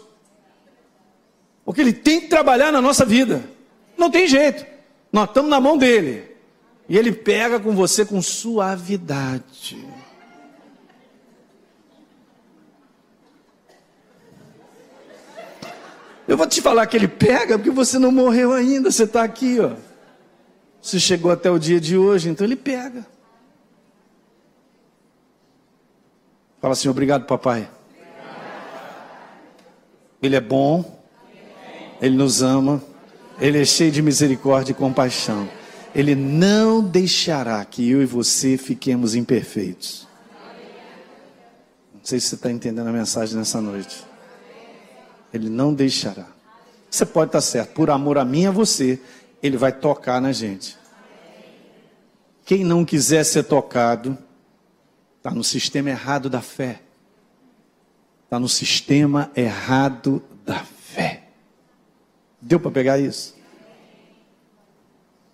Porque 1.65 1.81
ele 1.81 1.91
tem 1.91 2.21
que 2.21 2.27
trabalhar 2.27 2.71
na 2.71 2.81
nossa 2.81 3.03
vida. 3.03 3.43
Não 3.97 4.09
tem 4.09 4.25
jeito. 4.25 4.65
Nós 5.11 5.27
estamos 5.27 5.49
na 5.49 5.59
mão 5.59 5.77
dele. 5.77 6.31
E 6.87 6.97
ele 6.97 7.11
pega 7.11 7.59
com 7.59 7.75
você 7.75 8.05
com 8.05 8.21
suavidade. 8.21 9.85
Eu 16.31 16.37
vou 16.37 16.47
te 16.47 16.61
falar 16.61 16.87
que 16.87 16.95
ele 16.95 17.09
pega 17.09 17.59
porque 17.59 17.69
você 17.69 17.99
não 17.99 18.09
morreu 18.09 18.53
ainda, 18.53 18.89
você 18.89 19.03
está 19.03 19.21
aqui, 19.21 19.59
ó. 19.59 19.75
Você 20.81 20.97
chegou 20.97 21.29
até 21.29 21.51
o 21.51 21.59
dia 21.59 21.77
de 21.77 21.97
hoje, 21.97 22.29
então 22.29 22.47
ele 22.47 22.55
pega. 22.55 23.05
Fala 26.61 26.71
assim, 26.71 26.87
obrigado, 26.87 27.25
papai. 27.25 27.69
Ele 30.21 30.37
é 30.37 30.39
bom, 30.39 31.03
ele 32.01 32.15
nos 32.15 32.41
ama, 32.41 32.81
ele 33.37 33.61
é 33.61 33.65
cheio 33.65 33.91
de 33.91 34.01
misericórdia 34.01 34.71
e 34.71 34.73
compaixão. 34.73 35.49
Ele 35.93 36.15
não 36.15 36.81
deixará 36.81 37.65
que 37.65 37.91
eu 37.91 38.01
e 38.01 38.05
você 38.05 38.55
fiquemos 38.55 39.15
imperfeitos. 39.15 40.07
Não 41.93 41.99
sei 42.01 42.21
se 42.21 42.27
você 42.27 42.35
está 42.35 42.49
entendendo 42.49 42.87
a 42.87 42.93
mensagem 42.93 43.35
nessa 43.35 43.59
noite. 43.59 44.10
Ele 45.33 45.49
não 45.49 45.73
deixará. 45.73 46.27
Você 46.89 47.05
pode 47.05 47.29
estar 47.29 47.41
certo, 47.41 47.73
por 47.73 47.89
amor 47.89 48.17
a 48.17 48.25
mim 48.25 48.41
e 48.41 48.47
a 48.47 48.51
você, 48.51 48.99
ele 49.41 49.57
vai 49.57 49.71
tocar 49.71 50.21
na 50.21 50.31
gente. 50.31 50.77
Quem 52.45 52.63
não 52.63 52.83
quiser 52.83 53.23
ser 53.23 53.43
tocado, 53.43 54.17
está 55.17 55.31
no 55.31 55.43
sistema 55.43 55.89
errado 55.89 56.29
da 56.29 56.41
fé. 56.41 56.81
Está 58.25 58.39
no 58.39 58.49
sistema 58.49 59.31
errado 59.35 60.21
da 60.45 60.59
fé. 60.59 61.23
Deu 62.41 62.59
para 62.59 62.71
pegar 62.71 62.97
isso? 62.97 63.35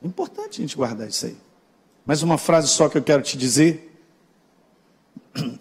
É 0.03 0.07
importante 0.07 0.59
a 0.59 0.61
gente 0.61 0.75
guardar 0.75 1.07
isso 1.07 1.25
aí. 1.25 1.37
Mais 2.05 2.21
uma 2.21 2.37
frase 2.37 2.67
só 2.67 2.87
que 2.87 2.97
eu 2.97 3.03
quero 3.03 3.21
te 3.23 3.37
dizer 3.37 3.86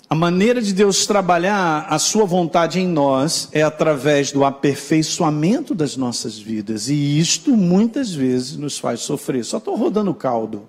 a 0.08 0.14
maneira 0.14 0.62
de 0.62 0.72
Deus 0.72 1.06
trabalhar 1.06 1.86
a 1.88 1.98
sua 1.98 2.24
vontade 2.24 2.80
em 2.80 2.86
nós 2.86 3.48
é 3.52 3.62
através 3.62 4.32
do 4.32 4.44
aperfeiçoamento 4.44 5.74
das 5.74 5.96
nossas 5.96 6.38
vidas. 6.38 6.88
E 6.88 7.18
isto 7.18 7.56
muitas 7.56 8.14
vezes 8.14 8.56
nos 8.56 8.78
faz 8.78 9.00
sofrer. 9.00 9.44
Só 9.44 9.58
estou 9.58 9.76
rodando 9.76 10.14
caldo. 10.14 10.68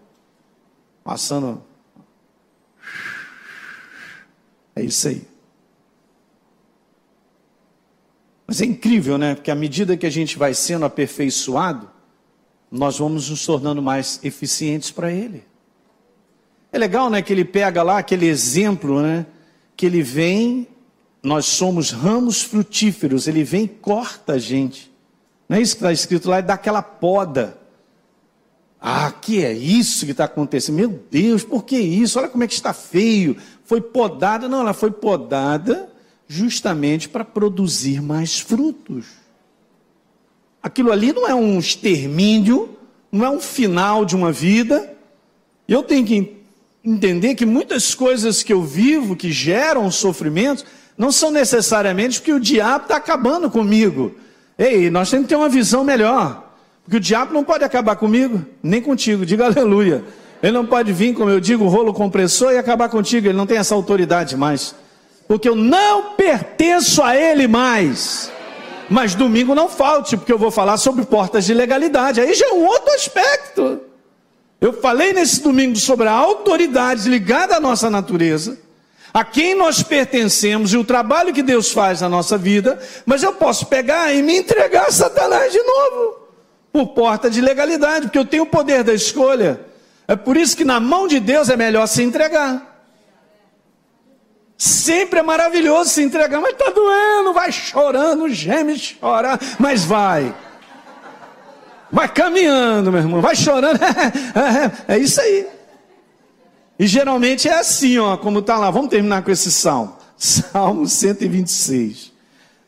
Passando. 1.03 1.64
É 4.76 4.84
isso 4.84 5.08
aí. 5.08 5.22
Mas 8.45 8.62
é 8.62 8.66
incrível, 8.66 9.18
né? 9.18 9.36
Porque 9.36 9.51
à 9.51 9.55
medida 9.55 9.97
que 9.97 10.05
a 10.05 10.10
gente 10.10 10.38
vai 10.38 10.53
sendo 10.53 10.86
aperfeiçoado, 10.86 11.89
nós 12.72 12.97
vamos 12.97 13.30
nos 13.30 13.45
tornando 13.45 13.82
mais 13.82 14.20
eficientes 14.24 14.91
para 14.91 15.12
Ele. 15.12 15.47
É 16.72 16.78
legal, 16.78 17.09
né, 17.09 17.22
que 17.22 17.32
ele 17.32 17.45
pega 17.45 17.82
lá 17.82 17.97
aquele 17.97 18.28
exemplo, 18.28 19.01
né, 19.01 19.26
que 19.76 19.86
ele 19.86 20.01
vem, 20.01 20.68
nós 21.24 21.45
somos 21.45 21.91
ramos 21.91 22.41
frutíferos, 22.41 23.28
ele 23.28 23.43
vem 23.43 23.65
e 23.65 23.68
corta 23.68 24.34
a 24.34 24.38
gente. 24.38 24.91
Não 25.47 25.57
é 25.57 25.61
isso 25.61 25.76
que 25.76 25.84
está 25.84 25.91
escrito 25.91 26.30
lá, 26.30 26.38
é 26.38 26.41
daquela 26.41 26.82
poda. 26.82 27.57
Ah, 28.80 29.11
que 29.11 29.43
é 29.43 29.53
isso 29.53 30.05
que 30.05 30.11
está 30.11 30.26
acontecendo? 30.26 30.76
Meu 30.76 30.89
Deus, 31.09 31.43
por 31.43 31.63
que 31.63 31.78
isso? 31.78 32.20
Olha 32.20 32.30
como 32.30 32.43
é 32.43 32.47
que 32.47 32.53
está 32.53 32.74
feio. 32.74 33.38
Foi 33.63 33.82
podada, 33.82 34.47
não, 34.47 34.61
ela 34.61 34.74
foi 34.74 34.91
podada 34.91 35.89
justamente 36.28 37.09
para 37.09 37.26
produzir 37.26 38.01
mais 38.01 38.39
frutos. 38.39 39.05
Aquilo 40.61 40.91
ali 40.91 41.13
não 41.13 41.28
é 41.28 41.34
um 41.34 41.57
extermínio, 41.57 42.78
não 43.11 43.26
é 43.26 43.30
um 43.30 43.39
final 43.39 44.03
de 44.05 44.15
uma 44.15 44.32
vida. 44.32 44.95
Eu 45.68 45.82
tenho 45.82 46.05
que 46.05 46.37
entender 46.88 47.36
que 47.36 47.46
muitas 47.46 47.94
coisas 47.94 48.42
que 48.42 48.54
eu 48.54 48.64
vivo, 48.64 49.16
que 49.16 49.30
geram 49.32 49.92
sofrimento, 49.92 50.64
não 50.98 51.12
são 51.12 51.30
necessariamente 51.30 52.20
porque 52.20 52.32
o 52.32 52.40
diabo 52.40 52.84
está 52.84 52.96
acabando 52.96 53.52
comigo. 53.52 54.16
Ei, 54.58 54.90
nós 54.90 55.10
temos 55.10 55.26
que 55.26 55.30
ter 55.30 55.36
uma 55.36 55.50
visão 55.50 55.84
melhor. 55.84 56.46
Porque 56.84 56.98
o 56.98 57.02
diabo 57.02 57.34
não 57.34 57.44
pode 57.44 57.66
acabar 57.66 57.98
comigo, 57.98 58.44
nem 58.64 58.82
contigo. 58.82 59.26
Diga 59.26 59.48
aleluia. 59.48 60.04
Ele 60.42 60.54
não 60.54 60.66
pode 60.66 60.94
vir, 60.94 61.14
como 61.14 61.30
eu 61.30 61.40
digo, 61.42 61.68
rolo 61.68 61.94
compressor 61.94 62.54
e 62.54 62.58
acabar 62.58 62.88
contigo. 62.88 63.28
Ele 63.28 63.38
não 63.38 63.46
tem 63.46 63.58
essa 63.58 63.76
autoridade 63.76 64.38
mais. 64.38 64.74
Porque 65.28 65.50
eu 65.50 65.56
não 65.56 66.14
pertenço 66.16 67.04
a 67.04 67.18
ele 67.18 67.48
mais. 67.48 68.32
Mas 68.90 69.14
domingo 69.14 69.54
não 69.54 69.68
falte, 69.68 70.16
porque 70.16 70.32
eu 70.32 70.38
vou 70.38 70.50
falar 70.50 70.78
sobre 70.78 71.04
portas 71.04 71.44
de 71.44 71.54
legalidade. 71.54 72.22
Aí 72.22 72.34
já 72.34 72.48
é 72.48 72.54
um 72.54 72.66
outro 72.66 72.94
aspecto. 72.94 73.82
Eu 74.60 74.74
falei 74.74 75.14
nesse 75.14 75.41
domingo 75.41 75.76
sobre 75.76 76.08
a 76.08 76.12
autoridade 76.12 77.08
ligada 77.08 77.55
à 77.55 77.60
nossa 77.60 77.89
natureza, 77.89 78.58
a 79.14 79.24
quem 79.24 79.55
nós 79.55 79.84
pertencemos 79.84 80.74
e 80.74 80.78
o 80.78 80.84
trabalho 80.84 81.34
que 81.34 81.43
Deus 81.43 81.72
faz 81.72 82.01
na 82.01 82.10
nossa 82.10 82.38
vida, 82.38 82.80
mas 83.05 83.22
eu 83.22 83.34
posso 83.34 83.68
pegar 83.68 84.14
e 84.14 84.22
me 84.22 84.38
entregar 84.38 84.88
a 84.88 84.91
Satanás 84.91 85.51
de 85.51 85.62
novo, 85.62 86.28
por 86.72 86.88
porta 86.88 87.30
de 87.30 87.39
legalidade, 87.39 88.08
porque 88.08 88.20
eu 88.20 88.26
tenho 88.26 88.43
o 88.43 88.47
poder 88.47 88.84
da 88.84 88.93
escolha. 88.93 89.62
É 90.08 90.16
por 90.16 90.36
isso 90.38 90.58
que 90.58 90.66
na 90.66 90.80
mão 90.80 91.08
de 91.08 91.20
Deus 91.20 91.49
é 91.49 91.55
melhor 91.55 91.86
se 91.88 92.01
entregar. 92.01 92.76
Sempre 94.58 95.20
é 95.20 95.24
maravilhoso 95.24 95.91
se 95.91 96.01
entregar, 96.01 96.41
mas 96.41 96.53
está 96.53 96.72
doendo, 96.72 97.32
vai 97.32 97.51
chorando, 97.51 98.28
geme, 98.30 98.76
chora, 98.99 99.39
mas 99.60 99.84
vai. 99.84 100.34
Vai 101.92 102.12
caminhando, 102.12 102.92
meu 102.92 103.02
irmão, 103.02 103.22
vai 103.22 103.36
chorando. 103.36 103.80
é 104.88 104.98
isso 104.98 105.22
aí. 105.22 105.48
E 106.80 106.86
geralmente 106.86 107.48
é 107.48 107.58
assim, 107.60 107.98
ó, 107.98 108.18
como 108.18 108.40
está 108.40 108.58
lá. 108.58 108.70
Vamos 108.70 108.90
terminar 108.90 109.24
com 109.24 109.32
esse 109.32 109.52
salmo. 109.52 109.96
Salmo 110.18 110.88
126. 110.88 112.12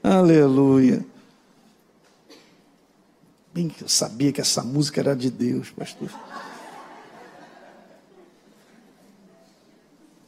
Aleluia. 0.03 1.05
Bem 3.53 3.67
que 3.67 3.83
eu 3.83 3.89
sabia 3.89 4.31
que 4.31 4.39
essa 4.39 4.63
música 4.63 5.01
era 5.01 5.15
de 5.15 5.29
Deus, 5.29 5.69
pastor. 5.71 6.09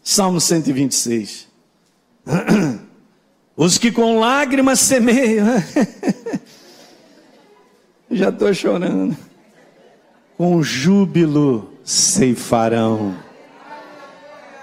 Salmo 0.04 0.42
126. 0.42 1.48
Os 3.56 3.78
que 3.78 3.92
com 3.92 4.20
lágrimas 4.20 4.80
semeiam. 4.80 5.48
Já 8.12 8.30
estou 8.30 8.54
chorando. 8.54 9.16
Com 10.38 10.62
júbilo 10.62 11.72
ceifarão. 11.84 13.16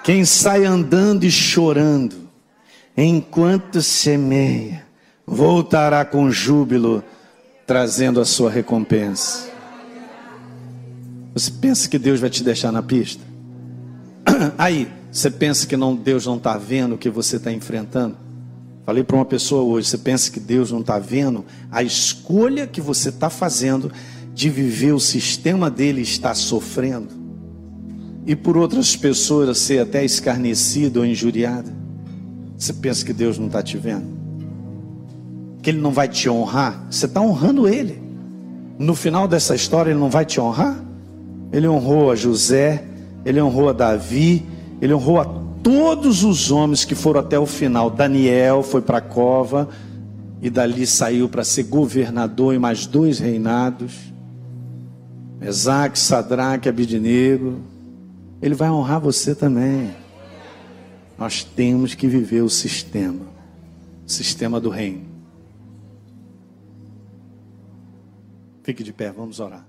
Quem 0.04 0.24
sai 0.24 0.64
andando 0.64 1.24
e 1.24 1.30
chorando, 1.30 2.16
enquanto 2.96 3.82
semeia, 3.82 4.86
voltará 5.26 6.04
com 6.04 6.30
júbilo, 6.30 7.02
trazendo 7.66 8.20
a 8.20 8.24
sua 8.24 8.50
recompensa. 8.50 9.48
Você 11.34 11.50
pensa 11.50 11.88
que 11.88 11.98
Deus 11.98 12.20
vai 12.20 12.30
te 12.30 12.42
deixar 12.42 12.72
na 12.72 12.82
pista? 12.82 13.22
Aí, 14.56 14.90
você 15.12 15.30
pensa 15.30 15.66
que 15.66 15.76
não, 15.76 15.94
Deus 15.94 16.26
não 16.26 16.36
está 16.36 16.56
vendo 16.56 16.94
o 16.94 16.98
que 16.98 17.10
você 17.10 17.36
está 17.36 17.52
enfrentando? 17.52 18.16
Falei 18.88 19.04
para 19.04 19.16
uma 19.16 19.24
pessoa 19.26 19.62
hoje: 19.64 19.86
você 19.86 19.98
pensa 19.98 20.30
que 20.30 20.40
Deus 20.40 20.72
não 20.72 20.80
está 20.80 20.98
vendo 20.98 21.44
a 21.70 21.82
escolha 21.82 22.66
que 22.66 22.80
você 22.80 23.10
está 23.10 23.28
fazendo 23.28 23.92
de 24.32 24.48
viver 24.48 24.92
o 24.92 24.98
sistema 24.98 25.70
dele 25.70 26.00
está 26.00 26.34
sofrendo? 26.34 27.08
E 28.26 28.34
por 28.34 28.56
outras 28.56 28.96
pessoas 28.96 29.58
ser 29.58 29.80
até 29.80 30.02
escarnecido 30.02 31.00
ou 31.00 31.04
injuriada? 31.04 31.70
Você 32.56 32.72
pensa 32.72 33.04
que 33.04 33.12
Deus 33.12 33.38
não 33.38 33.48
está 33.48 33.62
te 33.62 33.76
vendo? 33.76 34.06
Que 35.60 35.68
Ele 35.68 35.82
não 35.82 35.92
vai 35.92 36.08
te 36.08 36.30
honrar? 36.30 36.86
Você 36.90 37.04
está 37.04 37.20
honrando 37.20 37.68
Ele. 37.68 38.02
No 38.78 38.94
final 38.94 39.28
dessa 39.28 39.54
história, 39.54 39.90
Ele 39.90 40.00
não 40.00 40.08
vai 40.08 40.24
te 40.24 40.40
honrar? 40.40 40.82
Ele 41.52 41.68
honrou 41.68 42.10
a 42.10 42.16
José, 42.16 42.84
Ele 43.22 43.38
honrou 43.38 43.68
a 43.68 43.74
Davi, 43.74 44.46
Ele 44.80 44.94
honrou 44.94 45.20
a 45.20 45.24
todos 45.68 46.24
os 46.24 46.50
homens 46.50 46.86
que 46.86 46.94
foram 46.94 47.20
até 47.20 47.38
o 47.38 47.44
final. 47.44 47.90
Daniel 47.90 48.62
foi 48.62 48.80
para 48.80 48.96
a 48.96 49.02
cova 49.02 49.68
e 50.40 50.48
dali 50.48 50.86
saiu 50.86 51.28
para 51.28 51.44
ser 51.44 51.64
governador 51.64 52.54
em 52.54 52.58
mais 52.58 52.86
dois 52.86 53.18
reinados. 53.18 53.94
Mesaque, 55.38 55.98
Sadraque, 55.98 56.70
Abidinego. 56.70 57.60
Ele 58.40 58.54
vai 58.54 58.70
honrar 58.70 58.98
você 58.98 59.34
também. 59.34 59.94
Nós 61.18 61.44
temos 61.44 61.94
que 61.94 62.06
viver 62.06 62.40
o 62.40 62.48
sistema, 62.48 63.26
o 64.06 64.10
sistema 64.10 64.58
do 64.58 64.70
reino. 64.70 65.04
Fique 68.62 68.82
de 68.82 68.92
pé, 68.94 69.12
vamos 69.12 69.38
orar. 69.38 69.68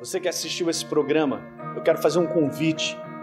Você 0.00 0.18
que 0.18 0.28
assistiu 0.28 0.70
esse 0.70 0.86
programa, 0.86 1.42
eu 1.76 1.82
quero 1.82 1.98
fazer 1.98 2.18
um 2.18 2.26
convite 2.26 2.96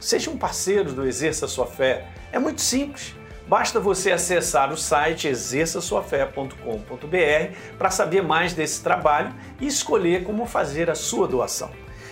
seja 0.00 0.30
um 0.30 0.36
parceiro 0.36 0.92
do 0.92 1.06
Exerça 1.06 1.46
Sua 1.46 1.66
Fé. 1.66 2.08
É 2.32 2.38
muito 2.38 2.60
simples. 2.60 3.14
Basta 3.46 3.80
você 3.80 4.12
acessar 4.12 4.72
o 4.72 4.76
site 4.76 5.28
exerçaçoafé.com.br 5.28 7.54
para 7.76 7.90
saber 7.90 8.22
mais 8.22 8.54
desse 8.54 8.82
trabalho 8.82 9.34
e 9.60 9.66
escolher 9.66 10.24
como 10.24 10.46
fazer 10.46 10.88
a 10.88 10.94
sua 10.94 11.28
doação. 11.28 11.70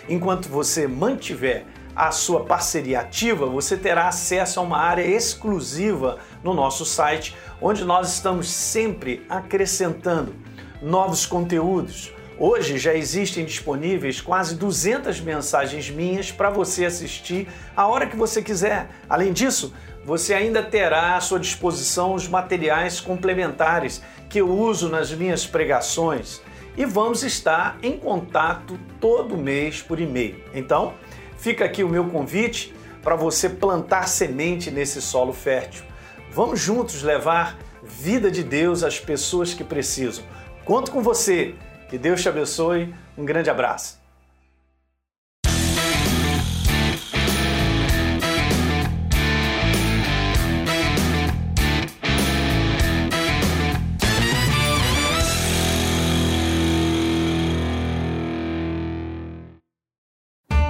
Enquanto 0.09 0.49
você 0.49 0.89
mantiver 0.89 1.64
a 1.95 2.11
sua 2.11 2.45
parceria 2.45 3.01
ativa, 3.01 3.47
você 3.47 3.76
terá 3.76 4.09
acesso 4.09 4.61
a 4.61 4.62
uma 4.62 4.78
área 4.78 5.03
exclusiva 5.03 6.18
no 6.43 6.55
nosso 6.55 6.84
site, 6.84 7.36
onde 7.61 7.84
nós 7.84 8.14
estamos 8.14 8.49
sempre 8.49 9.24
acrescentando 9.28 10.34
novos 10.82 11.26
conteúdos. 11.26 12.12
Hoje 12.41 12.78
já 12.78 12.95
existem 12.95 13.45
disponíveis 13.45 14.20
quase 14.20 14.55
200 14.55 15.20
mensagens 15.20 15.91
minhas 15.91 16.30
para 16.30 16.51
você 16.51 16.84
assistir 16.84 17.49
a 17.76 17.84
hora 17.89 18.07
que 18.07 18.16
você 18.16 18.41
quiser. 18.41 18.89
Além 19.09 19.32
disso, 19.32 19.74
você 20.05 20.34
ainda 20.34 20.62
terá 20.62 21.16
à 21.16 21.20
sua 21.20 21.41
disposição 21.41 22.14
os 22.14 22.28
materiais 22.28 23.01
complementares 23.01 24.01
que 24.28 24.41
eu 24.41 24.49
uso 24.49 24.89
nas 24.89 25.11
minhas 25.11 25.49
pregações 25.49 26.41
e 26.76 26.84
vamos 26.84 27.24
estar 27.24 27.76
em 27.82 27.99
contato 27.99 28.78
todo 29.01 29.36
mês 29.36 29.82
por 29.82 29.99
e-mail. 29.99 30.41
Então, 30.55 30.95
fica 31.36 31.64
aqui 31.64 31.82
o 31.82 31.89
meu 31.89 32.05
convite 32.05 32.72
para 33.03 33.16
você 33.16 33.49
plantar 33.49 34.07
semente 34.07 34.70
nesse 34.70 35.03
solo 35.03 35.32
fértil. 35.32 35.82
Vamos 36.30 36.61
juntos 36.61 37.03
levar 37.03 37.59
vida 37.82 38.30
de 38.30 38.45
Deus 38.45 38.84
às 38.84 39.01
pessoas 39.01 39.55
que 39.55 39.64
precisam. 39.64 40.22
Conto 40.64 40.93
com 40.93 41.03
você. 41.03 41.57
Que 41.89 41.97
Deus 41.97 42.20
te 42.20 42.28
abençoe. 42.28 42.93
Um 43.16 43.24
grande 43.24 43.49
abraço. 43.49 43.99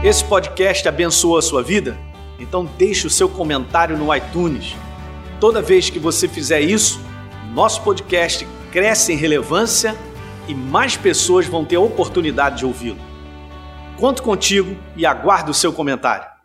Esse 0.04 0.24
podcast 0.24 0.88
abençoou 0.88 1.36
a 1.36 1.42
sua 1.42 1.60
vida? 1.60 1.98
Então 2.38 2.64
deixe 2.78 3.08
o 3.08 3.10
seu 3.10 3.28
comentário 3.28 3.98
no 3.98 4.14
iTunes. 4.14 4.76
Toda 5.40 5.60
vez 5.60 5.90
que 5.90 5.98
você 5.98 6.28
fizer 6.28 6.60
isso, 6.60 7.00
nosso 7.52 7.82
podcast 7.82 8.46
cresce 8.70 9.12
em 9.12 9.16
relevância 9.16 9.96
e 10.48 10.54
mais 10.54 10.96
pessoas 10.96 11.46
vão 11.46 11.64
ter 11.64 11.76
a 11.76 11.80
oportunidade 11.80 12.58
de 12.58 12.66
ouvi-lo. 12.66 12.98
Conto 13.96 14.22
contigo 14.22 14.76
e 14.96 15.04
aguardo 15.04 15.50
o 15.50 15.54
seu 15.54 15.72
comentário. 15.72 16.37